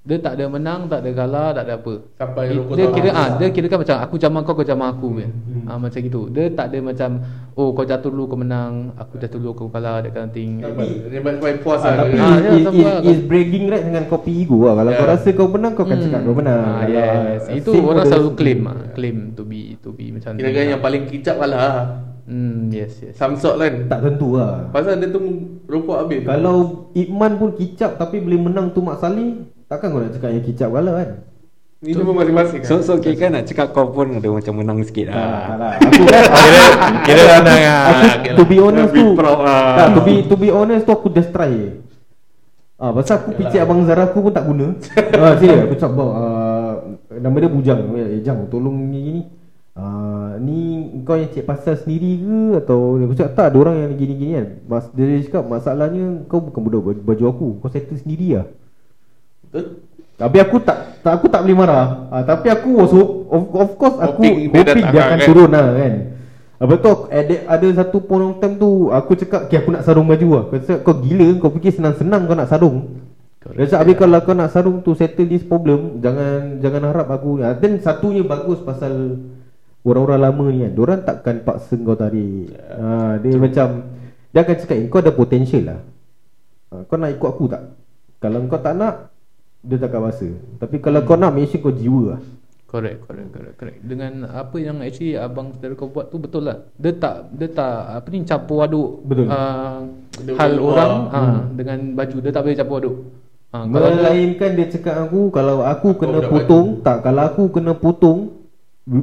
[0.03, 3.09] Dia tak ada menang Tak ada kalah Tak ada apa Sampai Dia- rokok Dia kira
[3.09, 3.29] ah, lah.
[3.37, 5.65] Dia kira kan macam Aku jamah kau Kau jamah aku hmm.
[5.65, 7.11] ah, Macam gitu Dia tak ada macam
[7.53, 10.61] Oh kau jatuh dulu kau menang Aku jatuh dulu kau kalah That kind of thing
[10.61, 12.21] Dia sampai puas Ah, lah tapi dia.
[12.21, 12.99] Ah, ya, is, sama is, lah.
[13.07, 14.99] is bragging right dengan kopi ego lah Kalau Ya.
[14.99, 16.05] kau rasa kau menang Kau akan Hmm.
[16.05, 18.61] cakap kau menang ah, Kalau, Yes ah, Itu same orang selalu claim
[18.93, 20.71] Claim to be To be macam Kira ni kan lah.
[20.71, 25.21] yang paling kicap lah Hmm yes yes Samsok kan Tak tentu lah Pasal dia tu
[25.67, 30.15] rokok habis Kalau Ikman pun kicap Tapi boleh menang tu Mak Saleh Takkan kau nak
[30.15, 31.11] cakap yang kicap kalah kan
[31.83, 35.11] Ni semua masing-masing So so kira kan nak cakap kau pun ada macam menang sikit
[35.11, 35.43] Tak lah.
[35.63, 36.63] lah Aku kan Kira
[37.03, 38.03] Kira menang lah Aku
[38.39, 39.77] to be honest tu lah.
[39.77, 41.53] tak, to be to be honest tu aku just try.
[42.83, 44.75] Ah, pasal aku picit abang Zara aku pun tak guna.
[45.23, 46.75] ah, serius aku cakap ah,
[47.15, 47.81] nama dia Bujang.
[47.95, 49.23] Eh, Jang, tolong ni gini.
[49.73, 53.93] Ah, ni kau yang cek pasal sendiri ke atau aku cakap tak ada orang yang
[53.97, 54.47] gini-gini kan.
[54.69, 58.47] Mas dia cakap masalahnya kau bukan budak baju- aku, kau settle sendiri lah.
[59.49, 59.81] Betul?
[60.21, 62.05] Tapi aku tak, tak aku tak boleh marah.
[62.13, 65.27] Ah, tapi aku hope, of, of course aku Hoping hoping, dia dia, akan kan?
[65.27, 65.95] turun lah kan.
[66.63, 70.07] Apa tu ada, ada satu point of time tu aku cakap okay, aku nak sarung
[70.07, 70.45] baju lah.
[70.53, 73.03] Kau cakap kau gila kau fikir senang-senang kau nak sarung.
[73.57, 77.41] Dia cakap habis kalau kau nak sarung tu settle this problem jangan jangan harap aku.
[77.41, 79.17] Ah, then satunya bagus pasal
[79.83, 80.73] orang-orang lama ni kan.
[80.75, 82.55] Diorang takkan paksa kau tarik.
[82.55, 83.67] Ha, dia macam
[84.33, 85.81] dia akan cakap "Eh, kau ada potential lah.
[86.73, 87.63] Ha, kau nak ikut aku tak?
[88.23, 88.95] Kalau kau tak nak
[89.63, 90.29] dia takkan paksa.
[90.59, 92.21] Tapi kalau kau nak make sure kau jiwa lah.
[92.73, 93.79] Correct, correct, correct, correct.
[93.85, 96.65] Dengan apa yang actually abang saudara kau buat tu betul lah.
[96.81, 99.29] Dia tak dia tak apa ni campur aduk Betul.
[99.29, 99.93] Uh,
[100.25, 102.17] Dia hal boleh orang uh, dengan baju.
[102.25, 102.97] Dia tak boleh campur aduk.
[103.53, 107.73] Uh, kalau Melainkan dia cakap aku kalau aku Aku kena potong, tak kalau aku kena
[107.77, 108.42] potong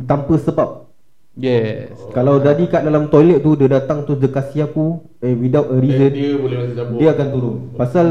[0.03, 0.69] tanpa sebab.
[1.35, 1.95] yes.
[2.11, 5.77] Kalau tadi kat dalam toilet tu dia datang tu dia kasih aku eh without a
[5.77, 6.97] Dia, reason dia boleh masuk campur.
[6.99, 7.55] dia akan turun.
[7.73, 8.05] Pasal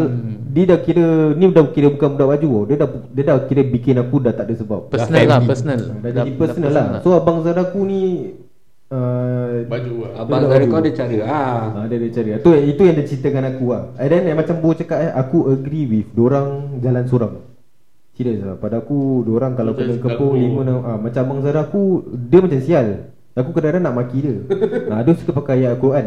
[0.48, 1.06] dia dah kira
[1.36, 2.62] ni dah kira bukan budak baju tau.
[2.64, 4.80] Dia dah dia dah kira bikin aku dah tak ada sebab.
[4.88, 5.50] Personal lah, family.
[5.52, 5.78] personal.
[6.00, 6.86] Dah jadi personal lah.
[7.04, 8.00] So abang Zaraku ni
[8.88, 10.10] uh, Baju lah.
[10.16, 10.66] Abang Dia baju.
[10.72, 11.60] kau ada cara ah.
[11.74, 12.28] Ah, dia ada cari.
[12.32, 13.82] Itu itu yang dia ceritakan aku lah.
[14.00, 17.34] And then macam Bo cakap eh, aku agree with dorang jalan seorang.
[18.18, 18.58] Serius lah.
[18.58, 22.42] Pada aku dorang kalau Macam kena kepung lima enam ah, macam abang Zara aku dia
[22.42, 22.86] macam sial.
[23.38, 24.36] Aku kadang-kadang nak maki dia.
[24.90, 26.06] nah, dia suka pakai ayat Al-Quran.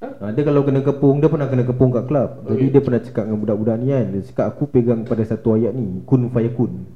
[0.00, 2.72] Ha, dia kalau kena kepung Dia pernah kena kepung kat klub Jadi Okay.
[2.72, 6.00] dia pernah cakap dengan budak-budak ni kan Dia cakap aku pegang pada satu ayat ni
[6.08, 6.88] Kun fayakun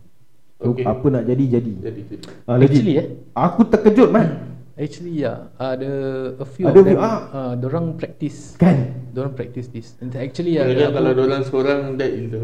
[0.57, 0.89] so, Okay.
[0.89, 2.25] Apa nak jadi jadi Jadi jadi.
[2.49, 2.57] ha.
[2.57, 3.07] Actually, eh?
[3.37, 5.93] Aku terkejut man Actually ya, ada
[6.35, 6.99] a few Ada of them.
[6.99, 7.19] ah.
[7.31, 8.59] Uh, dorang practice.
[8.59, 9.95] Kan Dorang practice this.
[9.99, 12.43] And actually ya, aku- kalau dorang seorang That is the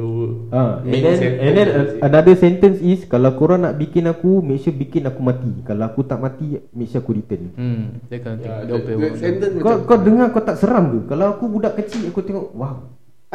[0.49, 1.43] Ah, and then, sentence.
[1.43, 5.19] and then uh, another sentence is Kalau korang nak bikin aku Make sure bikin aku
[5.19, 9.15] mati Kalau aku tak mati Make sure aku return Hmm, dia kan Ya, dia that
[9.17, 11.11] sentence kau, kau dengar kau tak seram ke?
[11.11, 12.95] Kalau aku budak kecil Aku tengok Wow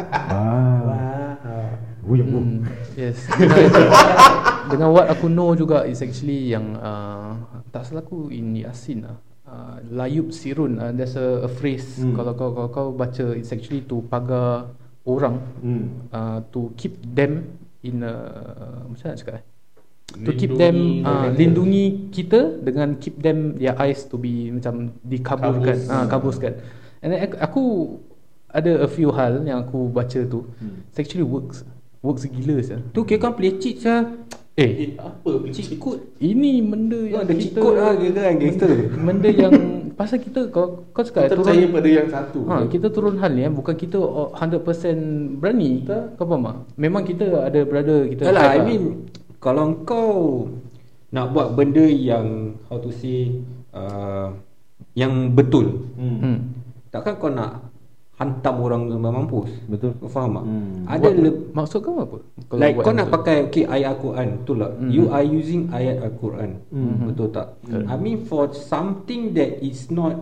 [0.88, 1.25] Wow
[2.06, 2.62] Oh ya Hmm,
[2.94, 3.18] yes.
[4.70, 7.34] Dengan what aku know juga is actually yang uh,
[7.70, 9.18] tak salah aku in Yasin lah.
[9.46, 12.18] Uh, layub sirun uh, there's a, a phrase Hmm.
[12.18, 14.74] kalau kau kalau kau baca it's actually to pagar
[15.06, 16.10] orang hmm.
[16.10, 17.54] uh, to keep them
[17.86, 18.10] in a
[18.90, 19.44] macam mana nak cakap eh?
[20.26, 25.78] to keep them uh, lindungi kita dengan keep them their eyes to be macam dikaburkan
[25.78, 25.94] Kabus.
[25.94, 26.52] ah kabuskan
[27.06, 27.62] and then aku, aku
[28.50, 30.82] ada a few hal yang aku baca tu Hmm.
[30.90, 31.62] it actually works
[32.06, 32.78] works gila sah.
[32.94, 34.06] Tu kira kan play cheat sah.
[34.54, 36.00] eh Eh apa Cheat code.
[36.16, 38.70] ini benda yang ada cheat kita code lah kira kan gangster.
[38.96, 39.52] benda yang
[39.92, 43.32] pasal kita kau kau cakap Kita turun percaya pada yang satu Ha, kita turun hal
[43.32, 43.52] ni eh.
[43.52, 44.64] Bukan kita oh, 100%
[45.36, 45.84] berani
[46.16, 46.56] Kau faham tak?
[46.76, 48.82] Memang kita ada brother kita Yalah, I mean
[49.36, 50.08] kalau kau
[51.08, 53.30] nak buat benda yang how to say
[53.70, 54.32] uh,
[54.92, 56.18] yang betul, Hmm.
[56.18, 56.38] hmm.
[56.88, 57.60] takkan kau nak
[58.16, 59.50] hantam orang sampai mampus.
[59.68, 59.92] Betul.
[60.00, 60.44] Kau faham tak?
[60.44, 60.88] Hmm.
[60.88, 62.16] Ada le- Maksud kau apa?
[62.48, 63.14] Kalau like kau nak betul.
[63.20, 64.72] pakai okay ayat Al-Quran betul tak?
[64.74, 64.88] Mhm.
[64.88, 66.50] You are using ayat Al-Quran.
[66.72, 67.04] Mhm.
[67.06, 67.48] Betul tak?
[67.60, 67.86] Correct.
[67.86, 70.16] I mean for something that is not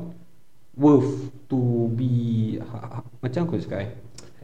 [0.75, 1.61] worth to
[1.95, 2.13] be
[2.59, 3.91] ha, ha, macam aku cakap eh.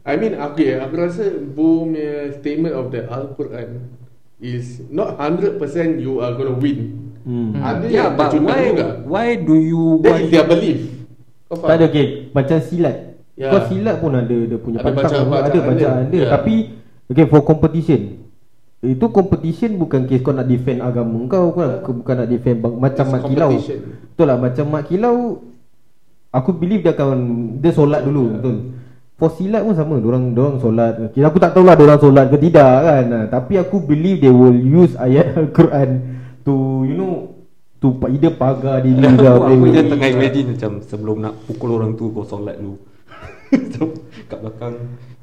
[0.00, 3.84] I mean okay Aku rasa Bo punya statement of the Al-Quran
[4.38, 5.60] Is not 100%
[5.98, 7.52] you are gonna win Hmm.
[7.52, 10.78] Ada Yeah, yang but why juga why do you That want is their belief
[11.44, 11.90] Kau Tak ada faham?
[11.92, 12.96] okay Macam silat
[13.40, 13.48] Ya.
[13.48, 16.12] Kau silat pun ada Dia punya Ada pantang bacaan- Ada bacaan dia.
[16.12, 16.28] dia Ya.
[16.28, 16.54] Tapi
[17.08, 18.00] Okay for competition
[18.78, 22.60] Itu competition bukan case kau nak defend agama kau Kau nak, kau bukan nak defend
[22.60, 23.50] bang, Macam It's Mak Kilau.
[23.56, 25.16] Betul lah Macam Mak Kilau
[26.30, 27.18] Aku believe dia akan
[27.56, 28.56] Dia solat dulu Betul
[29.16, 32.68] For silat pun sama Diorang, diorang solat okay, Aku tak tahulah Diorang solat ke tidak
[32.84, 35.90] kan Tapi aku believe They will use ayat Al-Quran
[36.44, 36.52] To
[36.84, 37.12] you know
[37.80, 41.96] To pa- either pagar diri ke aku, je tengah imagine macam sebelum nak pukul orang
[41.96, 42.76] tu kau solat dulu.
[43.74, 43.82] So,
[44.30, 44.76] kat belakang.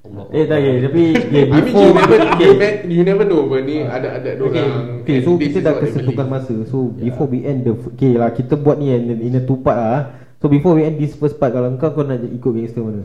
[0.07, 0.25] Allah.
[0.35, 3.41] Eh tak okay, Tapi okay, I mean before you never you, ne- you never know
[3.47, 3.75] apa ni.
[3.83, 6.55] Ada ada Okay, orang okay so this kita dah kesentukan masa.
[6.67, 9.77] So before we end the Okay lah kita buat ni in, in a two part
[9.77, 9.99] lah.
[10.39, 13.03] So before we end this first part Kalau kau kau nak ikut gangster mana?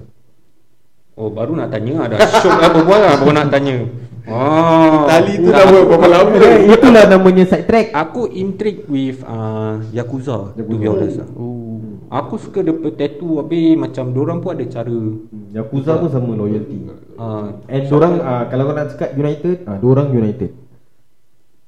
[1.12, 2.16] Oh baru nak tanya ada
[2.62, 3.84] lah berbual lah baru nak tanya.
[4.22, 5.02] Oh.
[5.10, 9.82] Tali tu dah buat berapa lama Eh, itulah namanya side track Aku intrigued with uh,
[9.90, 10.90] Yakuza, to be Yakuza.
[10.94, 11.28] honest lah.
[11.34, 11.82] Oh.
[12.06, 16.36] Aku suka dia punya tattoo habis macam dorang pun ada cara Hmm, Yakuza pun sama
[16.36, 16.86] loyalty
[17.18, 20.50] uh, And dorang uh, Kalau kau nak cakap United ah, Dorang United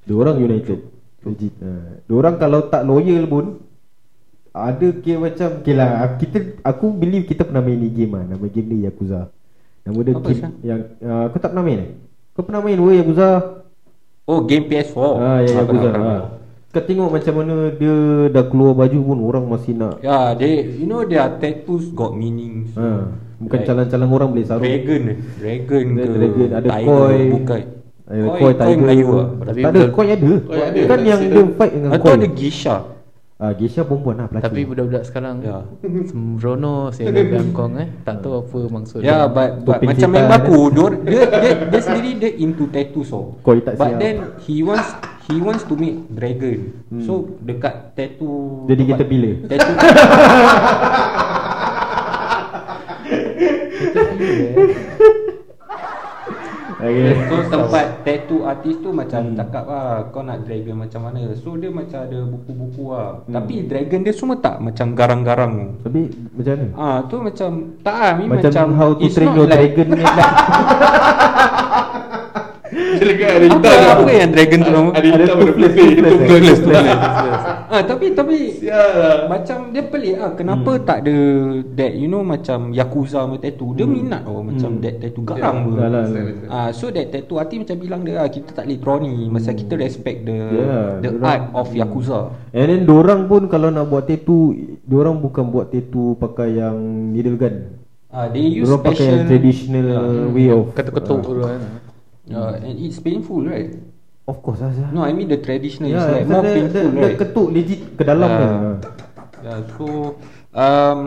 [0.04, 0.78] Dorang United
[1.24, 3.64] Legit uh, Dorang kalau tak loyal pun
[4.52, 8.46] Ada kira macam Okay lah Kita Aku believe kita pernah main ni game lah Nama
[8.46, 9.32] game ni Yakuza
[9.82, 10.52] Nama dia Apa, Syah?
[10.60, 11.90] Yang uh, Kau tak pernah main eh?
[12.34, 13.62] Kau pernah main weh Yakuza
[14.26, 16.14] Oh game PS4 Ah ya Aku Yakuza ha.
[16.74, 17.94] Kau tengok macam mana Dia
[18.28, 22.66] dah keluar baju pun Orang masih nak Ya, they you know their tattoos got meaning.
[22.74, 23.06] ha.
[23.38, 25.02] Bukan Like, calang-calang orang boleh sarung Dragon,
[25.38, 27.14] dragon Ada ke, dragon, ada tiger koi.
[27.14, 27.62] ke, bukan.
[28.04, 29.28] Ada Koi, koi, koi tiger Melayu lah.
[29.44, 32.28] Tapi Tak ada koi ada Koi ada, Kan yang dia fight dengan Atau koi ada
[32.30, 32.76] Gisha.
[33.34, 35.66] Ah, Geisha perempuan lah pelacur Tapi budak-budak sekarang Ya.
[36.06, 39.26] Sembrono Sehingga Bangkok eh Tak tahu apa maksud Ya, dia.
[39.26, 40.32] but, but macam main ada.
[40.38, 43.34] baku, dia, dia, dia, dia sendiri dia into tattoos oh.
[43.42, 43.98] Koi tak But siap.
[43.98, 44.86] then he wants
[45.24, 46.84] he wants to make dragon.
[47.00, 49.30] So dekat tattoo Jadi kita bila?
[49.48, 49.74] Tattoo
[56.84, 57.16] okay.
[57.28, 61.72] So tempat tattoo artist tu macam cakap lah Kau nak dragon macam mana So dia
[61.72, 66.00] macam ada buku-buku lah Tapi dragon dia semua tak macam garang-garang Tapi
[66.36, 66.66] macam mana?
[66.76, 70.04] Ah tu macam tak ah ni Macam, macam, how to train your like- dragon ni
[70.04, 70.30] lah.
[72.74, 74.90] Dia dekat ada apa, apa yang dragon tu nama?
[74.92, 77.42] Ada hitam ada putih toothless, Toothless toothless.
[77.64, 80.84] Ah tapi tapi Sial lah macam dia pelik ah kenapa Hmm.
[80.84, 81.16] tak ada
[81.72, 83.72] that you know macam yakuza punya tattoo.
[83.72, 84.80] Dia minat oh macam Hmm.
[84.80, 85.72] that tattoo garang Ya, pun.
[85.74, 86.04] dah lah.
[86.46, 89.50] Ah so that tattoo artist macam bilang dia ah kita tak boleh draw ni masa
[89.52, 91.02] kita respect the Yeah, the Hmm.
[91.04, 92.20] Ya, dorang- art of yakuza.
[92.50, 94.54] And then dorang pun kalau nak buat tattoo
[94.84, 96.76] Dorang bukan buat tattoo pakai yang
[97.10, 99.86] needle gun Ah they use Dorang pakai yang passion traditional
[100.30, 101.24] way of Ketuk-ketuk Ah.
[101.24, 101.60] dulu kan
[102.30, 103.74] uh, and it's painful right?
[104.24, 104.72] Of course lah.
[104.88, 107.16] No I mean the traditional Ya, is like more dia, painful dia, right?
[107.18, 108.38] ketuk legit ke dalam Ah.
[108.40, 108.48] dia
[109.44, 110.16] Yeah, so
[110.50, 110.98] um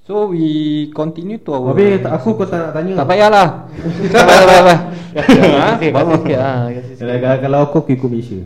[0.00, 0.46] so we
[0.90, 3.48] continue to our Habis tak- aku kau tak nak tanya Tak payahlah.
[4.14, 4.78] tak payah tak payah.
[4.78, 5.68] Ha?
[5.74, 7.18] Kasih kasih sikit ah, kasih sikit.
[7.18, 8.40] Kalau, kalau aku aku ikut Malaysia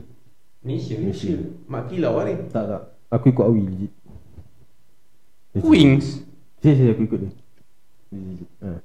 [0.61, 0.95] Malaysia.
[0.97, 1.35] Malaysia
[1.65, 3.93] Mak kilau lah ni Tak tak Aku ikut Awi legit
[5.59, 6.25] Wings.
[6.61, 7.33] Si si aku ikut dia
[8.09, 8.81] Legit ha.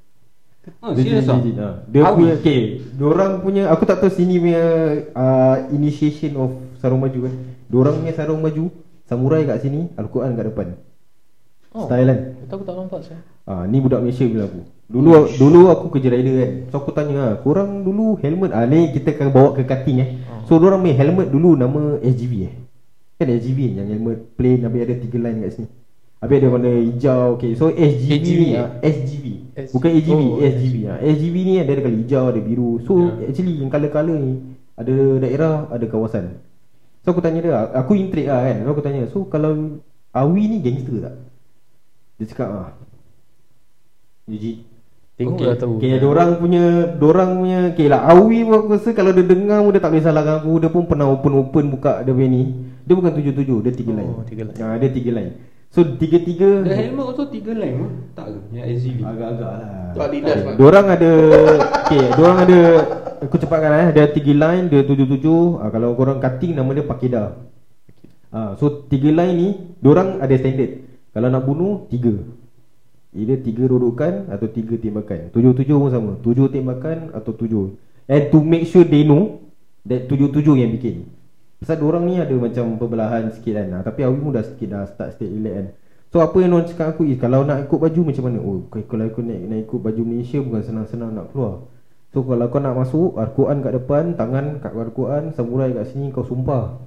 [0.83, 1.39] Oh, Legit, serious ah?
[1.39, 1.55] legit.
[1.87, 2.15] Dia Awi.
[2.19, 2.59] punya Okay
[2.99, 4.63] Diorang punya Aku tak tahu sini punya
[5.15, 7.35] uh, Initiation of Sarung baju kan
[7.71, 8.67] Diorang punya sarung baju
[9.07, 10.67] Samurai kat sini Al-Quran kat depan
[11.73, 11.89] Oh.
[11.89, 12.19] Style kan
[12.53, 13.17] aku tak nampak saya.
[13.49, 14.61] Ah, ni budak Malaysia bilang aku.
[14.93, 15.09] Dulu
[15.41, 16.51] dulu aku kerja rider kan.
[16.69, 20.09] So aku tanya ah, korang dulu helmet ah ni kita akan bawa ke cutting eh.
[20.45, 22.53] So orang main helmet dulu nama SGV eh.
[23.17, 25.67] Kan SGV yang helmet plain habis ada tiga line kat sini.
[26.23, 27.35] Habis ada warna hijau.
[27.35, 29.25] Okay, so SGV AGV, ni ah, SGV.
[29.59, 30.97] S- Bukan AGV, oh, SGV ah.
[31.03, 32.79] SGV ni ada kali hijau, ada biru.
[32.87, 32.93] So
[33.27, 34.33] actually yang color-color ni
[34.79, 36.39] ada daerah, ada kawasan.
[37.03, 38.63] So aku tanya dia, aku intrigued lah kan.
[38.63, 39.83] So aku tanya, so kalau
[40.15, 41.15] Awi ni gangster tak?
[42.21, 42.69] Dia cakap ah.
[44.31, 44.63] Legit.
[45.13, 45.45] Tengok okay.
[45.45, 45.73] dah tahu.
[45.77, 46.63] Okay, orang punya
[46.97, 50.01] Dorang punya Okay lah Awi pun aku rasa Kalau dia dengar pun Dia tak boleh
[50.01, 52.41] salahkan aku Dia pun pernah open-open Buka dia punya ni
[52.81, 54.57] Dia bukan tujuh-tujuh Dia tiga Oh, line tiga line.
[54.57, 56.61] ha, Dia tiga line So tiga-tiga?
[56.61, 58.39] The helmet also tiga line pun Tak ke?
[58.53, 59.69] Yang SUV Agak-agak lah.
[59.89, 60.45] Tu Adidas okay.
[60.45, 60.53] Mak.
[60.61, 61.11] Dorang ada
[61.81, 62.59] Okay Dorang ada
[63.25, 63.87] Aku cepatkan eh.
[63.89, 65.65] Dia tiga line Dia tujuh-tujuh.
[65.65, 67.23] Ha, Kalau korang cutting Nama dia Pakeda.
[68.29, 69.49] Ha, So tiga line ni
[69.81, 70.85] Dorang ada standard.
[71.09, 72.21] Kalau nak bunuh Tiga.
[73.17, 75.33] Either tiga rodokan Atau tiga tembakan.
[75.33, 76.11] Tujuh-tujuh pun sama.
[76.21, 77.81] Tujuh tembakan Atau tujuh.
[78.05, 79.41] And to make sure they know
[79.89, 81.22] That tujuh-tujuh yang bikin
[81.63, 83.67] Pasal dorang ni ada macam Perbelahan sikit kan.
[83.71, 85.67] Ha, Tapi Awi pun dah sikit Dah start start relax kan.
[86.11, 88.37] So apa yang orang cakap aku is Kalau nak ikut baju macam mana?
[88.43, 91.71] Oh kau- kalau aku nak, nak ikut baju Malaysia Bukan senang-senang nak keluar.
[92.11, 96.27] So kalau kau nak masuk Al-Quran kat depan Tangan kat Al-Quran Samurai kat sini Kau
[96.27, 96.83] sumpah.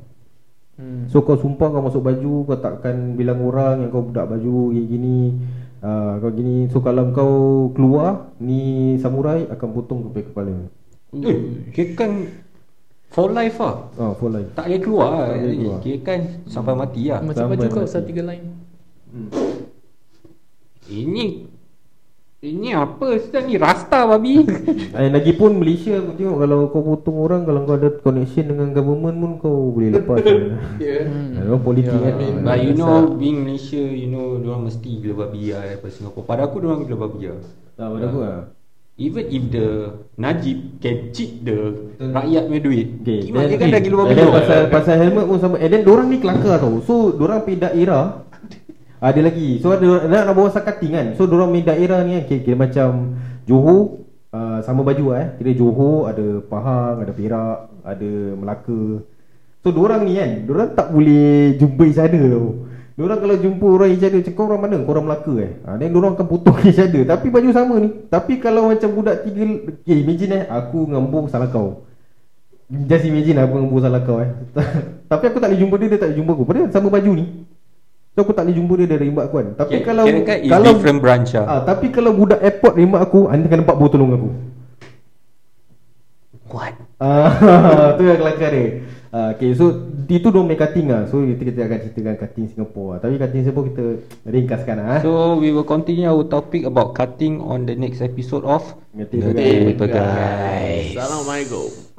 [0.77, 1.09] Hmm.
[1.09, 5.41] So kau sumpah kau masuk baju Kau takkan bilang orang Yang kau budak baju Gini-gini
[5.81, 6.68] uh, Kau gini.
[6.68, 7.35] So kalau kau
[7.72, 10.20] keluar Ni samurai Akan potong kepala.
[10.20, 10.55] Kepala
[11.16, 12.29] Eh, kan
[13.11, 13.76] For life lah.
[13.96, 14.50] Oh for life.
[14.52, 15.24] Tak boleh keluar lah.
[15.30, 15.78] Tak boleh keluar.
[15.80, 17.20] Kira kan sampai mati lah.
[17.22, 18.46] Macam Sampai baju kau pasal tiga line.
[20.86, 21.26] Ini
[22.36, 23.16] Ini apa?
[23.18, 24.44] Sedang ni rasta babi.
[24.96, 29.16] Eh, lagipun Malaysia aku tengok kalau kau potong orang kalau kau ada connection dengan government
[29.18, 30.20] pun kau boleh lepas.
[30.84, 31.09] Ya.
[31.09, 31.40] Hmm.
[31.42, 32.44] Orang politik Ya, kan.
[32.44, 36.24] But you know Being Malaysia You know Diorang mesti gila babi lah Daripada Singapore.
[36.28, 37.40] Pada aku diorang gila babi lah.
[37.74, 38.38] Tak pada aku lah.
[38.97, 43.80] Even if the Najib Can cheat the Rakyat punya duit Okay, Kimak dia kan dah
[43.84, 44.32] gila then tau.
[44.32, 45.57] pasal pasal helmet pun sama.
[45.61, 46.80] And then dorang ni kelakar tau.
[46.80, 48.24] So dorang pergi daerah
[49.12, 49.61] ada lagi.
[49.61, 51.07] So ada nak, nak bawa sakating kan.
[51.20, 54.01] So dorang main daerah ni kan kira, kira macam Johor
[54.32, 55.28] uh, sama baju lah eh.
[55.44, 59.05] Kira Johor ada Pahang, ada Perak, ada Melaka.
[59.61, 62.49] So dorang ni kan, dorang tak boleh jumpa each other tau.
[62.97, 64.80] Dorang kalau jumpa orang each other, cakap orang mana?
[64.80, 65.53] Kau orang Melaka eh.
[65.68, 67.05] Ha, then dorang akan potong each other.
[67.05, 67.92] Tapi baju sama ni.
[68.09, 71.84] Tapi kalau macam budak tiga, okay, imagine eh, aku dengan Bong salah kau.
[72.66, 74.32] Just imagine aku dengan Bong salah kau eh.
[75.12, 76.44] Tapi aku tak boleh jumpa dia, dia tak boleh jumpa aku.
[76.49, 77.24] Padahal sama baju ni.
[78.16, 80.38] So aku tak boleh jumpa dia dari rimbat aku kan Tapi Kira- kalau kira kan
[80.49, 81.44] kalau, different branch lah.
[81.44, 84.28] ah, Tapi kalau budak airport rimbat aku Anda kena nampak tolong aku
[86.49, 86.74] What?
[86.97, 88.88] Ah, tu yang kelakar dia.
[89.12, 89.68] Ah, okay, so
[90.14, 91.11] itu dua main cutting lah.
[91.11, 92.98] So kita, kita akan ceritakan cutting Singapore lah.
[93.02, 93.84] Tapi cutting Singapore kita
[94.30, 94.98] ringkaskan lah.
[95.02, 99.24] So, So we will continue our topic about cutting on the next episode of Ngerti
[99.24, 100.07] Ngerti Pegang.
[100.07, 100.94] Pegang.
[100.94, 101.96] Assalamualaikum.